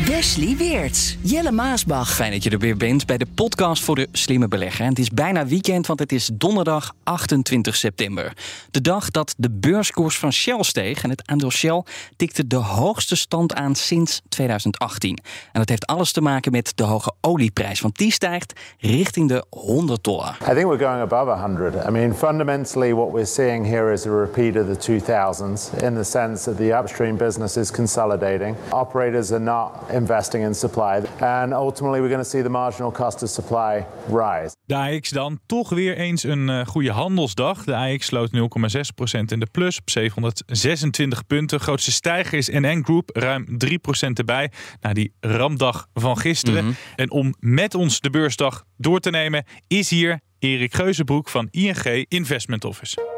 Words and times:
Wesley 0.00 0.56
Weerts, 0.56 1.16
Jelle 1.20 1.50
Maasbach. 1.50 2.14
Fijn 2.14 2.32
dat 2.32 2.42
je 2.42 2.50
er 2.50 2.58
weer 2.58 2.76
bent 2.76 3.06
bij 3.06 3.18
de 3.18 3.26
podcast 3.34 3.82
voor 3.82 3.94
de 3.94 4.08
slimme 4.12 4.48
belegger. 4.48 4.80
En 4.84 4.88
het 4.88 4.98
is 4.98 5.08
bijna 5.08 5.46
weekend, 5.46 5.86
want 5.86 5.98
het 5.98 6.12
is 6.12 6.30
donderdag 6.32 6.94
28 7.02 7.76
september. 7.76 8.32
De 8.70 8.80
dag 8.80 9.10
dat 9.10 9.34
de 9.36 9.50
beurskoers 9.50 10.18
van 10.18 10.32
Shell 10.32 10.62
steeg. 10.62 11.02
En 11.02 11.10
het 11.10 11.22
aandeel 11.26 11.50
Shell 11.50 11.82
tikte 12.16 12.46
de 12.46 12.56
hoogste 12.56 13.16
stand 13.16 13.54
aan 13.54 13.74
sinds 13.74 14.20
2018. 14.28 15.18
En 15.52 15.60
dat 15.60 15.68
heeft 15.68 15.86
alles 15.86 16.12
te 16.12 16.20
maken 16.20 16.52
met 16.52 16.72
de 16.74 16.84
hoge 16.84 17.12
olieprijs. 17.20 17.80
Want 17.80 17.98
die 17.98 18.12
stijgt 18.12 18.60
richting 18.78 19.28
de 19.28 19.44
100 19.50 20.04
dollar. 20.04 20.36
I 20.50 20.54
think 20.54 20.66
we're 20.66 20.84
going 20.84 21.00
above 21.00 21.30
100. 21.30 21.86
I 21.88 21.90
mean, 21.90 22.14
fundamentally, 22.14 22.94
what 22.94 23.10
we're 23.12 23.24
seeing 23.26 23.66
here 23.66 23.92
is 23.92 24.06
a 24.06 24.10
repeat 24.10 24.56
of 24.56 24.78
the 24.78 24.92
2000s 24.92 25.82
in 25.82 25.94
the 25.94 26.04
sense 26.04 26.44
that 26.44 26.56
the 26.56 26.78
upstream 26.78 27.16
business 27.16 27.56
is 27.56 27.70
consolidating. 27.70 28.56
Operators 28.68 29.32
are 29.32 29.44
not 29.44 29.81
investing 29.90 30.44
in 30.44 30.54
supply. 30.54 31.00
And 31.20 31.52
ultimately, 31.52 32.00
we're 32.00 32.08
going 32.08 32.22
to 32.22 32.30
see 32.30 32.42
the 32.42 32.48
marginal 32.48 32.90
cost 32.90 33.22
of 33.22 33.28
supply 33.28 33.86
rise. 34.08 34.56
De 34.64 34.74
AX 34.74 35.10
dan 35.10 35.40
toch 35.46 35.68
weer 35.68 35.96
eens 35.96 36.22
een 36.22 36.48
uh, 36.48 36.66
goede 36.66 36.90
handelsdag. 36.90 37.64
De 37.64 37.76
AX 37.76 38.06
sloot 38.06 38.30
0,6% 38.36 38.40
in 39.26 39.40
de 39.40 39.46
plus 39.50 39.78
op 39.78 39.90
726 39.90 41.26
punten. 41.26 41.60
Grootste 41.60 41.92
stijger 41.92 42.38
is 42.38 42.48
NN 42.48 42.82
Group, 42.84 43.10
ruim 43.12 43.46
3% 43.48 43.56
erbij. 44.14 44.50
Na 44.80 44.92
die 44.92 45.12
ramdag 45.20 45.86
van 45.94 46.18
gisteren. 46.18 46.64
Mm 46.64 46.70
-hmm. 46.70 46.76
En 46.96 47.10
om 47.10 47.34
met 47.38 47.74
ons 47.74 48.00
de 48.00 48.10
beursdag 48.10 48.64
door 48.76 49.00
te 49.00 49.10
nemen, 49.10 49.44
is 49.66 49.90
hier 49.90 50.20
Erik 50.38 50.74
Geuzenbroek 50.74 51.28
van 51.28 51.48
ING 51.50 52.06
Investment 52.08 52.64
Office. 52.64 53.11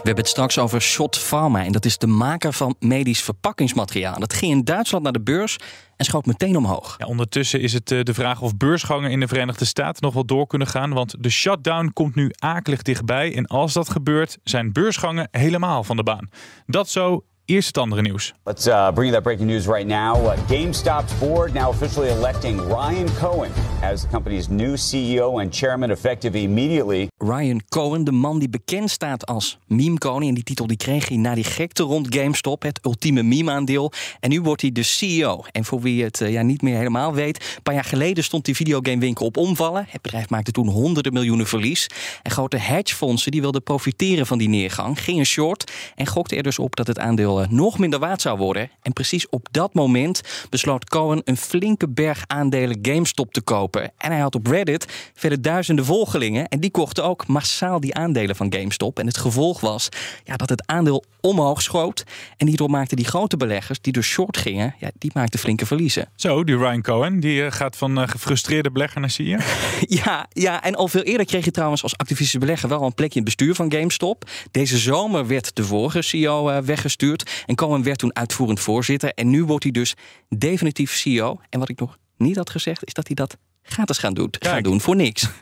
We 0.00 0.06
hebben 0.06 0.24
het 0.24 0.32
straks 0.32 0.58
over 0.58 0.82
Schott 0.82 1.18
Pharma. 1.18 1.64
En 1.64 1.72
dat 1.72 1.84
is 1.84 1.98
de 1.98 2.06
maker 2.06 2.52
van 2.52 2.76
medisch 2.78 3.22
verpakkingsmateriaal. 3.22 4.18
Dat 4.18 4.32
ging 4.32 4.52
in 4.52 4.64
Duitsland 4.64 5.04
naar 5.04 5.12
de 5.12 5.20
beurs 5.20 5.58
en 5.96 6.04
schoot 6.04 6.26
meteen 6.26 6.56
omhoog. 6.56 6.94
Ja, 6.98 7.06
ondertussen 7.06 7.60
is 7.60 7.72
het 7.72 7.90
uh, 7.90 8.02
de 8.02 8.14
vraag 8.14 8.40
of 8.40 8.56
beursgangen 8.56 9.10
in 9.10 9.20
de 9.20 9.28
Verenigde 9.28 9.64
Staten 9.64 10.02
nog 10.02 10.14
wel 10.14 10.24
door 10.24 10.46
kunnen 10.46 10.68
gaan. 10.68 10.92
Want 10.92 11.14
de 11.18 11.30
shutdown 11.30 11.90
komt 11.92 12.14
nu 12.14 12.30
akelig 12.38 12.82
dichtbij. 12.82 13.36
En 13.36 13.46
als 13.46 13.72
dat 13.72 13.90
gebeurt, 13.90 14.38
zijn 14.44 14.72
beursgangen 14.72 15.28
helemaal 15.30 15.84
van 15.84 15.96
de 15.96 16.02
baan. 16.02 16.30
Dat 16.66 16.88
zo 16.88 17.24
Eerst 17.50 17.66
het 17.66 17.78
andere 17.78 18.02
nieuws. 18.02 18.34
Let's 18.44 18.66
uh, 18.66 18.92
bring 18.92 19.10
you 19.10 19.12
that 19.12 19.22
breaking 19.22 19.48
news 19.50 19.66
right 19.66 19.86
now. 19.86 20.24
Uh, 20.24 20.32
GameStop's 20.48 21.18
board 21.18 21.52
now 21.52 21.68
officially 21.68 22.08
electing 22.08 22.60
Ryan 22.60 23.08
Cohen 23.18 23.50
as 23.82 24.00
the 24.00 24.08
company's 24.08 24.48
new 24.48 24.76
CEO 24.76 25.40
and 25.40 25.54
chairman 25.54 25.90
effective 25.90 26.38
immediately. 26.38 27.08
Ryan 27.18 27.62
Cohen, 27.68 28.04
de 28.04 28.12
man 28.12 28.38
die 28.38 28.48
bekend 28.48 28.90
staat 28.90 29.26
als 29.26 29.58
meme 29.66 29.98
koning. 29.98 30.28
En 30.28 30.34
die 30.34 30.44
titel 30.44 30.66
die 30.66 30.76
kreeg 30.76 31.08
hij 31.08 31.16
na 31.16 31.34
die 31.34 31.44
gekte 31.44 31.82
rond 31.82 32.14
GameStop, 32.14 32.62
het 32.62 32.80
ultieme 32.82 33.22
meme-aandeel. 33.22 33.92
En 34.20 34.30
nu 34.30 34.40
wordt 34.40 34.62
hij 34.62 34.72
de 34.72 34.82
CEO. 34.82 35.44
En 35.52 35.64
voor 35.64 35.80
wie 35.80 36.02
het 36.04 36.20
uh, 36.20 36.32
ja, 36.32 36.42
niet 36.42 36.62
meer 36.62 36.76
helemaal 36.76 37.14
weet, 37.14 37.36
een 37.56 37.62
paar 37.62 37.74
jaar 37.74 37.84
geleden 37.84 38.24
stond 38.24 38.44
die 38.44 38.56
videogamewinkel 38.56 39.26
op 39.26 39.36
omvallen. 39.36 39.86
Het 39.88 40.02
bedrijf 40.02 40.28
maakte 40.30 40.50
toen 40.50 40.68
honderden 40.68 41.12
miljoenen 41.12 41.46
verlies. 41.46 41.86
En 42.22 42.30
grote 42.30 42.56
hedgefondsen 42.56 43.30
die 43.30 43.40
wilden 43.40 43.62
profiteren 43.62 44.26
van 44.26 44.38
die 44.38 44.48
neergang, 44.48 45.02
gingen 45.02 45.24
short 45.26 45.72
en 45.94 46.06
gokten 46.06 46.36
er 46.36 46.42
dus 46.42 46.58
op 46.58 46.76
dat 46.76 46.86
het 46.86 46.98
aandeel 46.98 47.39
nog 47.48 47.78
minder 47.78 47.98
waard 47.98 48.20
zou 48.20 48.38
worden. 48.38 48.70
En 48.82 48.92
precies 48.92 49.28
op 49.28 49.48
dat 49.50 49.74
moment 49.74 50.20
besloot 50.50 50.84
Cohen 50.84 51.22
een 51.24 51.36
flinke 51.36 51.88
berg 51.88 52.24
aandelen 52.26 52.78
GameStop 52.82 53.32
te 53.32 53.40
kopen. 53.40 53.92
En 53.98 54.10
hij 54.10 54.20
had 54.20 54.34
op 54.34 54.46
Reddit 54.46 55.10
verder 55.14 55.42
duizenden 55.42 55.84
volgelingen. 55.84 56.48
En 56.48 56.60
die 56.60 56.70
kochten 56.70 57.04
ook 57.04 57.26
massaal 57.26 57.80
die 57.80 57.94
aandelen 57.94 58.36
van 58.36 58.52
GameStop. 58.52 58.98
En 58.98 59.06
het 59.06 59.16
gevolg 59.16 59.60
was 59.60 59.88
ja, 60.24 60.36
dat 60.36 60.48
het 60.48 60.66
aandeel 60.66 61.04
omhoog 61.20 61.62
schoot. 61.62 62.04
En 62.36 62.46
hierdoor 62.46 62.70
maakten 62.70 62.96
die 62.96 63.06
grote 63.06 63.36
beleggers 63.36 63.80
die 63.80 63.92
dus 63.92 64.06
short 64.06 64.36
gingen, 64.36 64.74
ja, 64.78 64.90
die 64.98 65.10
maakten 65.14 65.40
flinke 65.40 65.66
verliezen. 65.66 66.08
Zo, 66.16 66.44
die 66.44 66.56
Ryan 66.56 66.82
Cohen, 66.82 67.20
die 67.20 67.42
uh, 67.42 67.50
gaat 67.50 67.76
van 67.76 67.98
uh, 67.98 68.08
gefrustreerde 68.08 68.70
belegger 68.70 69.00
naar 69.00 69.10
CEO. 69.10 69.38
ja, 70.04 70.26
ja, 70.32 70.62
en 70.62 70.74
al 70.74 70.88
veel 70.88 71.02
eerder 71.02 71.26
kreeg 71.26 71.44
je 71.44 71.50
trouwens 71.50 71.82
als 71.82 71.96
activistische 71.96 72.38
belegger 72.38 72.68
wel 72.68 72.82
een 72.82 72.94
plekje 72.94 73.20
in 73.20 73.26
het 73.26 73.36
bestuur 73.36 73.54
van 73.54 73.72
GameStop. 73.72 74.30
Deze 74.50 74.78
zomer 74.78 75.26
werd 75.26 75.56
de 75.56 75.64
vorige 75.64 76.02
CEO 76.02 76.50
uh, 76.50 76.58
weggestuurd. 76.58 77.29
En 77.46 77.54
Cohen 77.54 77.82
werd 77.82 77.98
toen 77.98 78.16
uitvoerend 78.16 78.60
voorzitter. 78.60 79.12
En 79.14 79.30
nu 79.30 79.44
wordt 79.44 79.62
hij 79.62 79.72
dus 79.72 79.94
definitief 80.28 80.92
CEO. 80.92 81.40
En 81.48 81.58
wat 81.58 81.68
ik 81.68 81.80
nog 81.80 81.98
niet 82.16 82.36
had 82.36 82.50
gezegd, 82.50 82.84
is 82.84 82.92
dat 82.92 83.06
hij 83.06 83.16
dat 83.16 83.36
gratis 83.62 83.98
gaan 83.98 84.14
doen. 84.14 84.28
Gaan 84.38 84.62
doen 84.62 84.80
voor 84.80 84.96
niks. 84.96 85.28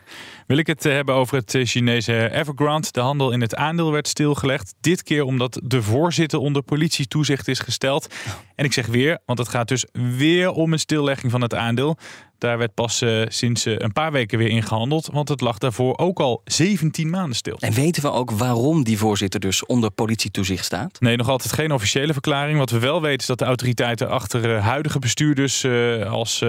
Wil 0.49 0.57
ik 0.57 0.67
het 0.67 0.83
hebben 0.83 1.15
over 1.15 1.37
het 1.37 1.57
Chinese 1.63 2.29
Evergrande. 2.31 2.87
De 2.91 2.99
handel 2.99 3.31
in 3.31 3.41
het 3.41 3.55
aandeel 3.55 3.91
werd 3.91 4.07
stilgelegd. 4.07 4.73
Dit 4.81 5.03
keer 5.03 5.23
omdat 5.23 5.59
de 5.63 5.81
voorzitter 5.81 6.39
onder 6.39 6.61
politietoezicht 6.61 7.47
is 7.47 7.59
gesteld. 7.59 8.07
En 8.55 8.65
ik 8.65 8.73
zeg 8.73 8.85
weer, 8.85 9.19
want 9.25 9.39
het 9.39 9.47
gaat 9.47 9.67
dus 9.67 9.85
weer 9.93 10.51
om 10.51 10.73
een 10.73 10.79
stillegging 10.79 11.31
van 11.31 11.41
het 11.41 11.55
aandeel. 11.55 11.97
Daar 12.37 12.57
werd 12.57 12.73
pas 12.73 13.01
uh, 13.01 13.25
sinds 13.27 13.65
uh, 13.65 13.75
een 13.77 13.93
paar 13.93 14.11
weken 14.11 14.37
weer 14.37 14.49
ingehandeld. 14.49 15.09
Want 15.11 15.29
het 15.29 15.41
lag 15.41 15.57
daarvoor 15.57 15.97
ook 15.97 16.19
al 16.19 16.41
17 16.43 17.09
maanden 17.09 17.35
stil. 17.35 17.57
En 17.59 17.73
weten 17.73 18.01
we 18.01 18.11
ook 18.11 18.31
waarom 18.31 18.83
die 18.83 18.97
voorzitter 18.97 19.39
dus 19.39 19.65
onder 19.65 19.91
politietoezicht 19.91 20.65
staat? 20.65 20.99
Nee, 20.99 21.15
nog 21.15 21.29
altijd 21.29 21.53
geen 21.53 21.71
officiële 21.71 22.13
verklaring. 22.13 22.57
Wat 22.57 22.69
we 22.69 22.79
wel 22.79 23.01
weten 23.01 23.19
is 23.19 23.25
dat 23.25 23.39
de 23.39 23.45
autoriteiten 23.45 24.09
achter 24.09 24.55
uh, 24.55 24.65
huidige 24.65 24.99
bestuurders 24.99 25.65
als 26.05 26.43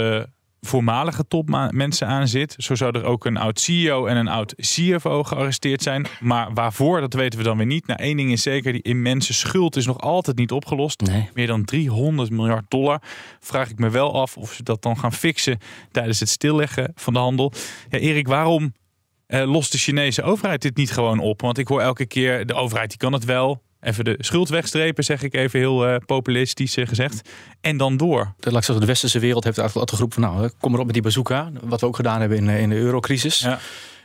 voormalige 0.61 1.27
topmensen 1.29 2.07
aan 2.07 2.29
zit. 2.29 2.55
Zo 2.59 2.75
zou 2.75 2.99
er 2.99 3.05
ook 3.05 3.25
een 3.25 3.37
oud 3.37 3.61
CEO 3.61 4.07
en 4.07 4.17
een 4.17 4.29
oud 4.29 4.55
CFO 4.55 5.23
gearresteerd 5.23 5.83
zijn. 5.83 6.07
Maar 6.21 6.53
waarvoor, 6.55 7.01
dat 7.01 7.15
weten 7.15 7.39
we 7.39 7.45
dan 7.45 7.57
weer 7.57 7.67
niet. 7.67 7.87
Nou, 7.87 8.03
één 8.03 8.17
ding 8.17 8.33
is 8.33 8.43
zeker, 8.43 8.73
die 8.73 8.83
immense 8.83 9.35
schuld 9.35 9.77
is 9.77 9.87
nog 9.87 9.99
altijd 10.01 10.37
niet 10.37 10.53
opgelost. 10.53 11.01
Nee. 11.01 11.29
Meer 11.35 11.47
dan 11.47 11.65
300 11.65 12.31
miljard 12.31 12.65
dollar. 12.69 13.03
Vraag 13.41 13.71
ik 13.71 13.79
me 13.79 13.91
wel 13.91 14.15
af 14.15 14.37
of 14.37 14.53
ze 14.53 14.63
dat 14.63 14.83
dan 14.83 14.99
gaan 14.99 15.13
fixen 15.13 15.59
tijdens 15.91 16.21
het 16.21 16.29
stilleggen 16.29 16.93
van 16.95 17.13
de 17.13 17.19
handel. 17.19 17.53
Ja, 17.91 17.99
Erik, 17.99 18.29
waarom 18.29 18.73
uh, 19.29 19.51
lost 19.51 19.73
de 19.73 19.79
Chinese 19.79 20.23
overheid 20.23 20.63
dit 20.63 20.77
niet 20.77 20.93
gewoon 20.93 21.19
op? 21.19 21.41
Want 21.41 21.59
ik 21.59 21.69
hoor 21.69 21.81
elke 21.81 22.07
keer, 22.07 22.47
de 22.47 22.55
overheid 22.55 22.89
die 22.89 22.99
kan 22.99 23.13
het 23.13 23.25
wel 23.25 23.63
even 23.81 24.05
de 24.05 24.17
schuld 24.19 24.49
wegstrepen, 24.49 25.05
zeg 25.05 25.23
ik 25.23 25.35
even 25.35 25.59
heel 25.59 25.89
uh, 25.89 25.97
populistisch 26.07 26.77
uh, 26.77 26.87
gezegd. 26.87 27.29
En 27.61 27.77
dan 27.77 27.97
door. 27.97 28.33
De, 28.39 28.53
laat 28.53 28.65
zeggen, 28.65 28.81
de 28.81 28.91
westerse 28.91 29.19
wereld 29.19 29.45
heeft 29.45 29.59
altijd 29.59 29.91
geroepen 29.91 30.23
van 30.23 30.35
nou, 30.35 30.51
kom 30.61 30.73
erop 30.73 30.85
met 30.85 30.95
die 30.95 31.03
bazooka. 31.03 31.51
Wat 31.63 31.81
we 31.81 31.87
ook 31.87 31.97
gedaan 31.97 32.21
hebben 32.21 32.39
in, 32.39 32.49
in 32.49 32.69
de 32.69 32.77
eurocrisis. 32.77 33.39
Ja. 33.39 33.59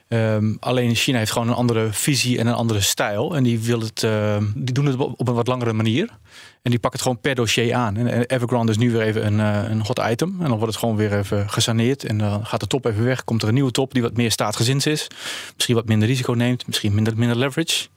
Um, 0.08 0.58
alleen 0.60 0.96
China 0.96 1.18
heeft 1.18 1.32
gewoon 1.32 1.48
een 1.48 1.54
andere 1.54 1.88
visie 1.92 2.40
en 2.40 2.48
een 2.48 2.54
andere 2.54 2.82
stijl. 2.82 3.36
En 3.36 3.44
die, 3.44 3.60
wil 3.60 3.80
het, 3.80 4.04
uh, 4.04 4.38
die 4.56 4.74
doen 4.74 4.86
het 4.86 4.98
op 4.98 5.28
een 5.28 5.34
wat 5.34 5.48
langere 5.48 5.74
manier. 5.74 6.10
En 6.66 6.72
die 6.72 6.80
pakken 6.80 7.00
het 7.00 7.02
gewoon 7.02 7.22
per 7.22 7.36
dossier 7.36 7.74
aan. 7.74 7.98
En 7.98 8.26
Evergrande 8.26 8.72
is 8.72 8.78
nu 8.78 8.92
weer 8.92 9.02
even 9.02 9.26
een, 9.26 9.40
uh, 9.40 9.70
een 9.70 9.82
hot 9.82 10.02
item. 10.10 10.36
En 10.40 10.48
dan 10.48 10.58
wordt 10.58 10.66
het 10.66 10.76
gewoon 10.76 10.96
weer 10.96 11.18
even 11.18 11.50
gesaneerd. 11.50 12.04
En 12.04 12.18
dan 12.18 12.46
gaat 12.46 12.60
de 12.60 12.68
top 12.68 12.86
even 12.86 13.04
weg. 13.04 13.24
Komt 13.24 13.42
er 13.42 13.48
een 13.48 13.54
nieuwe 13.54 13.72
top 13.72 13.94
die 13.94 14.02
wat 14.02 14.18
meer 14.18 14.32
staatsgezind 14.32 14.86
is. 14.86 15.08
Misschien 15.56 15.76
wat 15.76 15.86
minder 15.86 16.08
risico 16.08 16.34
neemt. 16.34 16.68
Misschien 16.68 16.94
minder, 16.94 17.18
minder 17.18 17.38
leverage. 17.38 17.88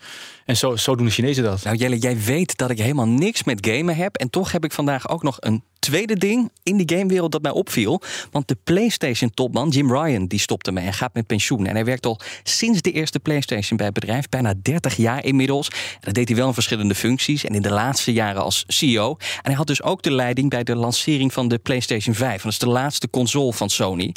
En 0.45 0.57
zo, 0.57 0.77
zo 0.77 0.97
doen 0.97 1.07
de 1.07 1.13
Chinezen 1.13 1.45
dat. 1.45 1.63
Nou 1.63 1.77
Jelle, 1.77 1.99
jij 1.99 2.21
weet 2.21 2.57
dat 2.57 2.71
ik 2.71 2.79
helemaal 2.79 3.09
niks 3.09 3.45
met 3.45 3.67
gamen 3.67 3.97
heb. 3.97 4.17
En 4.17 4.31
toch 4.31 4.53
heb 4.53 4.65
ik 4.65 4.73
vandaag 4.73 5.09
ook 5.09 5.23
nog 5.23 5.37
een 5.41 5.63
tweede 5.79 6.17
ding 6.17 6.51
in 6.63 6.77
die 6.77 6.99
gamewereld 6.99 7.33
dat 7.33 7.43
mij 7.43 7.51
opviel. 7.51 8.03
Want 8.31 8.49
de 8.49 8.57
PlayStation-topman 8.65 9.69
Jim 9.69 9.93
Ryan 9.93 10.27
die 10.27 10.39
stopte 10.39 10.73
mee 10.73 10.87
en 10.87 10.93
gaat 10.93 11.15
met 11.15 11.27
pensioen. 11.27 11.67
En 11.67 11.75
hij 11.75 11.85
werkt 11.85 12.07
al 12.07 12.21
sinds 12.43 12.83
de 12.83 12.93
eerste 12.93 13.21
PlayStation 13.21 13.77
bij 13.77 13.87
het 13.87 13.95
bedrijf. 13.95 14.29
Bijna 14.29 14.55
30 14.63 14.97
jaar 14.97 15.25
inmiddels. 15.25 15.69
En 15.69 16.01
dat 16.01 16.15
deed 16.15 16.29
hij 16.29 16.37
wel 16.37 16.47
in 16.47 16.55
verschillende 16.55 16.95
functies. 16.95 17.45
En 17.45 17.55
in 17.55 17.63
de 17.63 17.71
laatste 17.71 18.13
jaren 18.13 18.43
als 18.43 18.58
CEO. 18.67 19.17
En 19.19 19.41
hij 19.43 19.55
had 19.55 19.67
dus 19.67 19.83
ook 19.83 20.03
de 20.03 20.13
leiding 20.13 20.51
bij 20.51 20.65
de 20.65 20.77
lancering 20.77 21.33
van 21.33 21.49
de 21.49 21.59
PlayStation 21.59 22.15
5. 22.15 22.43
Dat 22.43 22.53
is 22.53 22.59
de 22.59 22.69
laatste 22.69 23.11
console 23.11 23.53
van 23.53 23.71
Sony. 23.71 24.15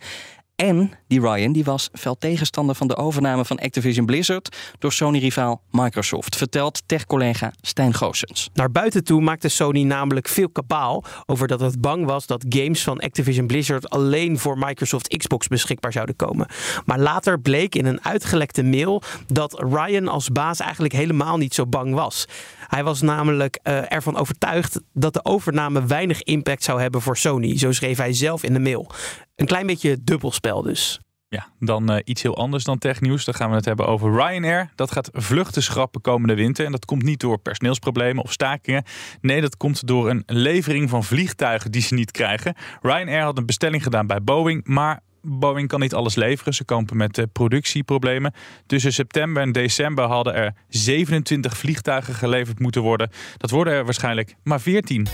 En 0.62 0.92
die 1.08 1.22
Ryan 1.22 1.52
die 1.52 1.64
was 1.64 1.90
fel 1.94 2.18
tegenstander 2.18 2.76
van 2.76 2.88
de 2.88 2.96
overname 2.96 3.46
van 3.46 3.60
Activision 3.60 4.06
Blizzard 4.06 4.58
door 4.80 4.94
Sony-rivaal 4.94 5.62
Microsoft, 5.72 6.36
vertelt 6.36 6.82
tech-collega 6.86 7.54
Stijn 7.62 7.94
Goossens. 7.94 8.50
Naar 8.54 8.72
buiten 8.72 9.04
toe 9.04 9.22
maakte 9.22 9.50
Sony 9.50 9.84
namelijk 9.84 10.28
veel 10.28 10.50
kabaal 10.50 11.04
over 11.26 11.48
dat 11.48 11.60
het 11.60 11.82
bang 11.82 12.06
was 12.06 12.26
dat 12.26 12.46
games 12.50 12.84
van 12.84 13.00
Activision 13.00 13.48
Blizzard 13.48 13.90
alleen 13.90 14.40
voor 14.40 14.58
Microsoft 14.58 15.18
Xbox 15.18 15.48
beschikbaar 15.48 15.92
zouden 15.92 16.16
komen. 16.16 16.48
Maar 16.86 17.00
later 17.00 17.40
bleek 17.40 17.76
in 17.76 17.86
een 17.86 18.04
uitgelekte 18.04 18.64
mail 18.64 19.02
dat 19.28 19.60
Ryan 19.60 20.08
als 20.08 20.30
baas 20.30 20.60
eigenlijk 20.60 20.94
helemaal 20.94 21.38
niet 21.38 21.54
zo 21.54 21.68
bang 21.68 21.94
was. 21.94 22.26
Hij 22.68 22.84
was 22.84 23.02
namelijk 23.02 23.60
uh, 23.64 23.92
ervan 23.92 24.18
overtuigd 24.18 24.80
dat 24.94 25.14
de 25.14 25.26
overname 25.26 25.86
weinig 25.86 26.24
impact 26.24 26.64
zou 26.64 26.82
hebben 26.82 27.02
voor 27.02 27.18
Sony. 27.18 27.58
Zo 27.58 27.72
schreef 27.72 27.98
hij 27.98 28.14
zelf 28.14 28.44
in 28.44 28.54
de 28.54 28.60
mail. 28.60 28.92
Een 29.42 29.48
klein 29.48 29.68
beetje 29.68 30.04
dubbelspel 30.04 30.62
dus. 30.62 31.00
Ja, 31.28 31.48
dan 31.60 31.92
uh, 31.92 31.98
iets 32.04 32.22
heel 32.22 32.38
anders 32.38 32.64
dan 32.64 32.78
technieuws. 32.78 33.26
Dan 33.26 33.34
gaan 33.34 33.50
we 33.50 33.56
het 33.56 33.66
hebben 33.66 33.88
over 33.88 34.12
Ryanair. 34.12 34.70
Dat 34.76 34.92
gaat 34.92 35.10
vluchten 35.14 35.64
schrappen 35.64 36.02
komende 36.02 36.36
winter. 36.36 36.66
En 36.66 36.72
dat 36.72 36.86
komt 36.86 37.04
niet 37.04 37.20
door 37.20 37.38
personeelsproblemen 37.38 38.24
of 38.24 38.32
stakingen. 38.32 38.84
Nee, 39.22 39.42
dat 39.42 39.58
komt 39.58 39.88
door 39.88 40.10
een 40.10 40.24
levering 40.26 40.90
van 40.90 41.04
vliegtuigen 41.04 41.72
die 41.72 41.82
ze 41.82 41.94
niet 41.94 42.12
krijgen. 42.12 42.56
Ryanair 42.82 43.24
had 43.24 43.38
een 43.38 43.46
bestelling 43.46 43.84
gedaan 43.84 44.08
bij 44.08 44.24
Boeing, 44.24 44.68
maar 44.68 45.00
Boeing 45.22 45.68
kan 45.68 45.80
niet 45.80 45.94
alles 45.94 46.16
leveren. 46.16 46.54
Ze 46.54 46.66
kampen 46.66 46.98
met 46.98 47.18
uh, 47.18 47.26
productieproblemen. 47.32 48.34
Tussen 48.66 48.94
september 48.94 49.44
en 49.44 49.52
december 49.52 50.06
hadden 50.06 50.34
er 50.34 50.54
27 50.68 51.58
vliegtuigen 51.58 52.14
geleverd 52.14 52.60
moeten 52.60 52.82
worden. 52.82 53.10
Dat 53.38 53.50
worden 53.50 53.74
er 53.74 53.86
waarschijnlijk 53.86 54.36
maar 54.44 54.62
14. 54.62 55.08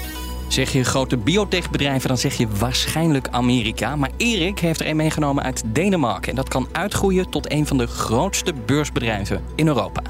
Zeg 0.47 0.71
je 0.71 0.83
grote 0.83 1.17
biotechbedrijven, 1.17 2.07
dan 2.07 2.17
zeg 2.17 2.37
je 2.37 2.47
waarschijnlijk 2.47 3.27
Amerika. 3.31 3.95
Maar 3.95 4.11
Erik 4.17 4.59
heeft 4.59 4.79
er 4.79 4.87
een 4.87 4.95
meegenomen 4.95 5.43
uit 5.43 5.63
Denemarken. 5.65 6.29
En 6.29 6.35
dat 6.35 6.47
kan 6.47 6.67
uitgroeien 6.71 7.29
tot 7.29 7.51
een 7.51 7.67
van 7.67 7.77
de 7.77 7.87
grootste 7.87 8.53
beursbedrijven 8.65 9.43
in 9.55 9.67
Europa. 9.67 10.01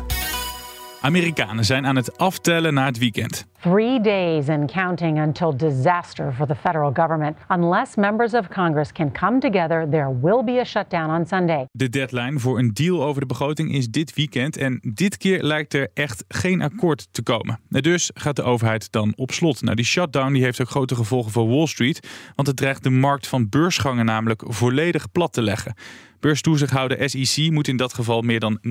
Amerikanen 1.08 1.66
zijn 1.66 1.86
aan 1.86 1.96
het 1.96 2.18
aftellen 2.18 2.74
naar 2.74 2.86
het 2.86 2.98
weekend. 2.98 3.46
Three 3.62 4.02
days 4.02 4.50
and 4.50 4.72
counting 4.72 5.22
until 5.22 5.58
disaster 5.58 6.34
for 6.34 6.48
the 6.48 6.56
federal 6.56 6.92
government. 6.94 7.38
Unless 7.50 7.96
members 7.96 8.34
of 8.34 8.48
Congress 8.48 8.92
can 8.92 9.12
come 9.12 9.40
together, 9.40 9.88
there 9.90 10.20
will 10.22 10.44
be 10.44 10.60
a 10.60 10.64
shutdown 10.64 11.10
on 11.10 11.26
Sunday. 11.26 11.66
De 11.72 11.90
deadline 11.90 12.40
voor 12.40 12.60
een 12.60 12.74
deal 12.74 13.04
over 13.04 13.22
de 13.22 13.28
begroting 13.28 13.74
is 13.74 13.90
dit 13.90 14.14
weekend. 14.14 14.58
En 14.58 14.80
dit 14.82 15.18
keer 15.18 15.44
lijkt 15.44 15.74
er 15.74 15.90
echt 15.94 16.24
geen 16.28 16.62
akkoord 16.62 17.08
te 17.12 17.24
komen. 17.24 17.60
Dus 17.70 18.12
gaat 18.14 18.36
de 18.36 18.44
overheid 18.44 18.92
dan 18.92 19.14
op 19.16 19.32
slot. 19.32 19.62
Nou, 19.62 19.76
die 19.76 19.86
shutdown 19.86 20.34
die 20.34 20.44
heeft 20.44 20.62
ook 20.62 20.70
grote 20.70 20.96
gevolgen 20.96 21.32
voor 21.32 21.48
Wall 21.48 21.68
Street. 21.68 22.08
Want 22.36 22.48
het 22.48 22.58
dreigt 22.58 22.84
de 22.84 22.90
markt 22.90 23.28
van 23.28 23.50
beursgangen 23.50 24.06
namelijk 24.06 24.44
volledig 24.46 25.12
plat 25.12 25.34
te 25.34 25.42
leggen. 25.42 25.74
Beurstoezichthouder 26.20 27.10
SEC 27.10 27.52
moet 27.52 27.68
in 27.68 27.78
dat 27.78 27.94
geval 27.94 28.22
meer 28.22 28.40
dan 28.40 28.60
90% 28.60 28.62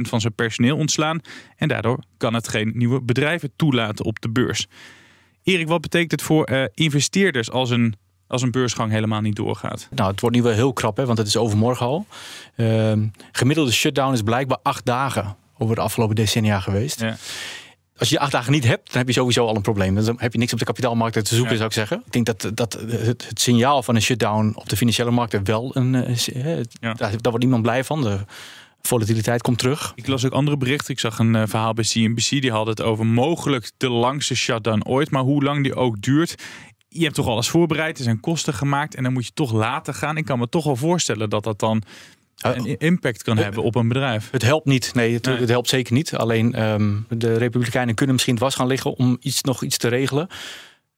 van 0.00 0.20
zijn 0.20 0.34
personeel 0.34 0.76
ontslaan. 0.76 1.20
En 1.56 1.68
daardoor 1.68 1.98
kan 2.16 2.34
het 2.34 2.48
geen 2.48 2.72
nieuwe 2.74 3.02
bedrijven 3.02 3.52
toelaten 3.56 4.04
op 4.04 4.20
de 4.20 4.30
beurs. 4.30 4.66
Erik, 5.42 5.68
wat 5.68 5.80
betekent 5.80 6.10
het 6.10 6.22
voor 6.22 6.50
uh, 6.50 6.64
investeerders 6.74 7.50
als 7.50 7.70
een 7.70 7.94
als 8.26 8.42
een 8.42 8.50
beursgang 8.50 8.90
helemaal 8.90 9.20
niet 9.20 9.36
doorgaat? 9.36 9.88
Nou, 9.90 10.10
het 10.10 10.20
wordt 10.20 10.36
nu 10.36 10.42
wel 10.42 10.52
heel 10.52 10.72
krap, 10.72 10.96
hè, 10.96 11.06
want 11.06 11.18
het 11.18 11.26
is 11.26 11.36
overmorgen 11.36 11.86
al. 11.86 12.06
Uh, 12.56 12.92
gemiddelde 13.32 13.72
shutdown 13.72 14.12
is 14.12 14.22
blijkbaar 14.22 14.58
acht 14.62 14.84
dagen 14.84 15.36
over 15.58 15.74
de 15.74 15.80
afgelopen 15.80 16.16
decennia 16.16 16.60
geweest. 16.60 17.00
Ja. 17.00 17.16
Als 17.96 18.08
je 18.08 18.18
acht 18.18 18.32
dagen 18.32 18.52
niet 18.52 18.64
hebt, 18.64 18.88
dan 18.88 18.98
heb 18.98 19.06
je 19.06 19.12
sowieso 19.12 19.46
al 19.46 19.56
een 19.56 19.62
probleem. 19.62 19.94
Dan 19.94 20.16
heb 20.18 20.32
je 20.32 20.38
niks 20.38 20.52
op 20.52 20.58
de 20.58 20.64
kapitaalmarkten 20.64 21.24
te 21.24 21.34
zoeken, 21.34 21.54
zou 21.56 21.68
ik 21.68 21.74
zeggen. 21.74 22.02
Ik 22.06 22.12
denk 22.12 22.26
dat, 22.26 22.50
dat 22.54 22.72
het, 22.72 23.28
het, 23.28 23.40
signaal 23.40 23.82
van 23.82 23.94
een 23.94 24.02
shutdown 24.02 24.52
op 24.54 24.68
de 24.68 24.76
financiële 24.76 25.10
markten 25.10 25.44
wel 25.44 25.76
een. 25.76 25.94
Uh, 25.94 26.60
ja. 26.80 26.94
daar, 26.94 27.10
daar 27.10 27.18
wordt 27.22 27.38
niemand 27.38 27.62
blij 27.62 27.84
van. 27.84 28.02
De 28.02 28.18
volatiliteit 28.82 29.42
komt 29.42 29.58
terug. 29.58 29.92
Ik 29.94 30.06
las 30.06 30.24
ook 30.24 30.32
andere 30.32 30.56
berichten. 30.56 30.92
Ik 30.92 31.00
zag 31.00 31.18
een 31.18 31.34
uh, 31.34 31.42
verhaal 31.46 31.74
bij 31.74 31.84
CNBC. 31.84 32.28
Die 32.28 32.50
had 32.50 32.66
het 32.66 32.82
over 32.82 33.06
mogelijk 33.06 33.70
de 33.76 33.90
langste 33.90 34.34
shutdown 34.34 34.86
ooit. 34.86 35.10
Maar 35.10 35.22
hoe 35.22 35.42
lang 35.42 35.62
die 35.62 35.74
ook 35.74 36.02
duurt. 36.02 36.34
Je 36.88 37.02
hebt 37.02 37.14
toch 37.14 37.26
alles 37.26 37.48
voorbereid. 37.48 37.98
Er 37.98 38.04
zijn 38.04 38.20
kosten 38.20 38.54
gemaakt. 38.54 38.94
En 38.94 39.02
dan 39.02 39.12
moet 39.12 39.26
je 39.26 39.32
toch 39.34 39.52
laten 39.52 39.94
gaan. 39.94 40.16
Ik 40.16 40.24
kan 40.24 40.38
me 40.38 40.48
toch 40.48 40.64
wel 40.64 40.76
voorstellen 40.76 41.30
dat 41.30 41.44
dat 41.44 41.58
dan 41.58 41.82
een 42.36 42.78
impact 42.78 43.22
kan 43.22 43.36
hebben 43.36 43.62
op 43.62 43.74
een 43.74 43.88
bedrijf. 43.88 44.30
Het 44.30 44.42
helpt 44.42 44.66
niet. 44.66 44.94
Nee, 44.94 45.14
het, 45.14 45.26
het 45.26 45.48
helpt 45.48 45.68
zeker 45.68 45.92
niet. 45.92 46.16
Alleen 46.16 46.62
um, 46.62 47.06
de 47.08 47.34
Republikeinen 47.34 47.94
kunnen 47.94 48.14
misschien 48.14 48.34
het 48.34 48.44
was 48.44 48.54
gaan 48.54 48.66
liggen 48.66 48.94
om 48.94 49.16
iets, 49.20 49.42
nog 49.42 49.62
iets 49.62 49.76
te 49.76 49.88
regelen. 49.88 50.28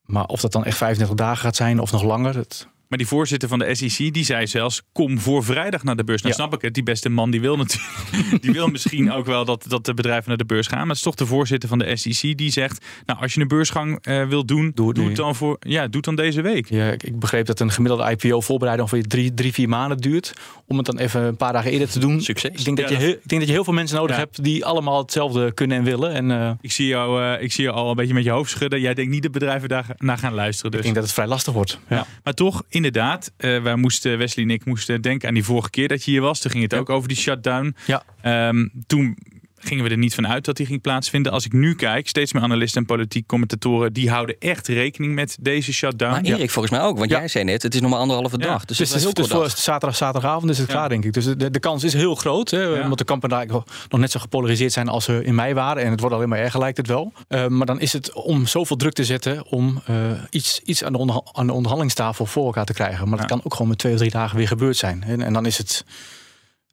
Maar 0.02 0.24
of 0.24 0.40
dat 0.40 0.52
dan 0.52 0.64
echt 0.64 0.76
35 0.76 1.16
dagen 1.16 1.36
gaat 1.36 1.56
zijn 1.56 1.80
of 1.80 1.92
nog 1.92 2.02
langer, 2.02 2.32
dat, 2.32 2.68
maar 2.88 2.98
die 2.98 3.06
voorzitter 3.06 3.48
van 3.48 3.58
de 3.58 3.74
SEC 3.74 4.12
die 4.14 4.24
zei 4.24 4.46
zelfs: 4.46 4.82
kom 4.92 5.18
voor 5.18 5.44
vrijdag 5.44 5.82
naar 5.82 5.96
de 5.96 6.04
beurs. 6.04 6.22
Nou 6.22 6.34
snap 6.34 6.54
ik 6.54 6.62
het. 6.62 6.74
Die 6.74 6.82
beste 6.82 7.08
man 7.08 7.30
die 7.30 7.40
wil 7.40 7.56
natuurlijk. 7.56 8.42
die 8.42 8.52
wil 8.52 8.68
misschien 8.68 9.12
ook 9.12 9.26
wel 9.26 9.44
dat, 9.44 9.64
dat 9.68 9.84
de 9.84 9.94
bedrijven 9.94 10.28
naar 10.28 10.36
de 10.36 10.44
beurs 10.44 10.66
gaan. 10.66 10.78
Maar 10.78 10.86
het 10.86 10.96
is 10.96 11.02
toch 11.02 11.14
de 11.14 11.26
voorzitter 11.26 11.68
van 11.68 11.78
de 11.78 11.96
SEC 11.96 12.38
die 12.38 12.50
zegt: 12.50 12.84
Nou, 13.06 13.20
als 13.20 13.34
je 13.34 13.40
een 13.40 13.48
beursgang 13.48 14.06
uh, 14.06 14.28
wil 14.28 14.44
doen, 14.44 14.72
doe, 14.74 14.94
doe 14.94 15.06
het 15.06 15.16
dan 15.16 15.34
voor. 15.34 15.56
Ja, 15.60 15.82
doe 15.82 15.96
het 15.96 16.04
dan 16.04 16.16
deze 16.16 16.42
week. 16.42 16.68
Ja, 16.68 16.90
ik 16.90 17.18
begreep 17.18 17.46
dat 17.46 17.60
een 17.60 17.70
gemiddelde 17.70 18.10
IPO 18.10 18.40
voorbereiding 18.40 18.90
ongeveer 18.90 19.08
drie, 19.08 19.34
drie, 19.34 19.52
vier 19.52 19.68
maanden 19.68 19.98
duurt. 19.98 20.32
Om 20.66 20.76
het 20.76 20.86
dan 20.86 20.98
even 20.98 21.22
een 21.22 21.36
paar 21.36 21.52
dagen 21.52 21.70
eerder 21.70 21.88
te 21.88 21.98
doen. 21.98 22.20
Succes. 22.20 22.50
Ik 22.50 22.64
denk, 22.64 22.76
dat, 22.76 22.88
je 22.88 22.94
heel, 22.94 23.10
ik 23.10 23.28
denk 23.28 23.40
dat 23.40 23.46
je 23.46 23.54
heel 23.54 23.64
veel 23.64 23.72
mensen 23.72 23.96
nodig 23.96 24.16
hebt 24.16 24.44
die 24.44 24.64
allemaal 24.64 24.98
hetzelfde 24.98 25.52
kunnen 25.52 25.76
en 25.76 25.84
willen. 25.84 26.12
En, 26.12 26.30
uh, 26.30 26.50
ik, 26.60 26.72
zie 26.72 26.86
jou, 26.86 27.22
uh, 27.22 27.42
ik 27.42 27.52
zie 27.52 27.64
jou 27.64 27.76
al 27.76 27.90
een 27.90 27.96
beetje 27.96 28.14
met 28.14 28.24
je 28.24 28.30
hoofd 28.30 28.50
schudden. 28.50 28.80
Jij 28.80 28.94
denkt 28.94 29.10
niet 29.10 29.22
dat 29.22 29.32
bedrijven 29.32 29.68
daar 29.68 29.86
naar 29.96 30.18
gaan 30.18 30.34
luisteren. 30.34 30.70
Dus. 30.70 30.80
Ik 30.80 30.84
denk 30.84 30.96
dat 30.96 31.04
het 31.04 31.14
vrij 31.14 31.26
lastig 31.26 31.52
wordt. 31.52 31.78
Ja. 31.88 32.06
Maar 32.24 32.34
toch, 32.34 32.62
inderdaad 32.76 33.32
uh, 33.38 33.62
wij 33.62 33.76
moesten, 33.76 34.18
Wesley 34.18 34.44
en 34.44 34.50
ik 34.50 34.64
moesten 34.64 35.02
denken 35.02 35.28
aan 35.28 35.34
die 35.34 35.44
vorige 35.44 35.70
keer 35.70 35.88
dat 35.88 36.04
je 36.04 36.10
hier 36.10 36.20
was. 36.20 36.40
Toen 36.40 36.50
ging 36.50 36.62
het 36.62 36.74
ook 36.74 36.90
over 36.90 37.08
die 37.08 37.16
shutdown. 37.16 37.76
Ja. 37.86 38.48
Um, 38.48 38.70
toen 38.86 39.16
gingen 39.58 39.84
we 39.84 39.90
er 39.90 39.98
niet 39.98 40.14
van 40.14 40.28
uit 40.28 40.44
dat 40.44 40.56
die 40.56 40.66
ging 40.66 40.80
plaatsvinden. 40.80 41.32
Als 41.32 41.44
ik 41.44 41.52
nu 41.52 41.74
kijk, 41.74 42.08
steeds 42.08 42.32
meer 42.32 42.42
analisten 42.42 42.80
en 42.80 42.86
politiek 42.86 43.26
commentatoren... 43.26 43.92
die 43.92 44.10
houden 44.10 44.36
echt 44.38 44.68
rekening 44.68 45.14
met 45.14 45.36
deze 45.40 45.72
shutdown. 45.72 46.10
Maar 46.10 46.22
Erik 46.22 46.50
volgens 46.50 46.74
mij 46.78 46.82
ook, 46.82 46.98
want 46.98 47.10
jij 47.10 47.28
zei 47.28 47.44
net... 47.44 47.62
het 47.62 47.74
is 47.74 47.80
nog 47.80 47.90
maar 47.90 47.98
anderhalve 47.98 48.38
dag. 48.38 48.64
Dus, 48.64 48.76
dus, 48.76 48.88
het 48.88 48.96
is 48.96 49.14
dus 49.14 49.28
voor 49.28 49.50
zaterdag, 49.50 49.96
zaterdagavond 49.96 50.50
is 50.50 50.58
het 50.58 50.66
klaar, 50.66 50.88
denk 50.88 51.04
ik. 51.04 51.12
Dus 51.12 51.24
de, 51.24 51.50
de 51.50 51.60
kans 51.60 51.84
is 51.84 51.92
heel 51.92 52.14
groot. 52.14 52.50
Hè, 52.50 52.80
Omdat 52.80 52.98
de 52.98 53.04
kampen 53.04 53.28
daar 53.28 53.46
nog 53.46 54.00
net 54.00 54.10
zo 54.10 54.20
gepolariseerd 54.20 54.72
zijn 54.72 54.88
als 54.88 55.04
ze 55.04 55.24
in 55.24 55.34
mei 55.34 55.54
waren. 55.54 55.82
En 55.82 55.90
het 55.90 56.00
wordt 56.00 56.14
alleen 56.14 56.28
maar 56.28 56.38
erger, 56.38 56.60
lijkt 56.60 56.76
het 56.76 56.86
wel. 56.86 57.12
Uh, 57.28 57.46
maar 57.46 57.66
dan 57.66 57.80
is 57.80 57.92
het 57.92 58.12
om 58.12 58.46
zoveel 58.46 58.76
druk 58.76 58.92
te 58.92 59.04
zetten... 59.04 59.46
om 59.46 59.82
uh, 59.90 59.96
iets, 60.30 60.60
iets 60.64 60.84
aan, 60.84 60.92
de 60.92 61.22
aan 61.32 61.46
de 61.46 61.52
onderhandelingstafel 61.52 62.26
voor 62.26 62.44
elkaar 62.44 62.64
te 62.64 62.72
krijgen. 62.72 63.08
Maar 63.08 63.18
dat 63.18 63.26
kan 63.26 63.40
ook 63.44 63.52
gewoon 63.52 63.68
met 63.68 63.78
twee 63.78 63.92
of 63.92 63.98
drie 63.98 64.10
dagen 64.10 64.36
weer 64.36 64.48
gebeurd 64.48 64.76
zijn. 64.76 65.02
En, 65.02 65.22
en 65.22 65.32
dan 65.32 65.46
is 65.46 65.58
het... 65.58 65.84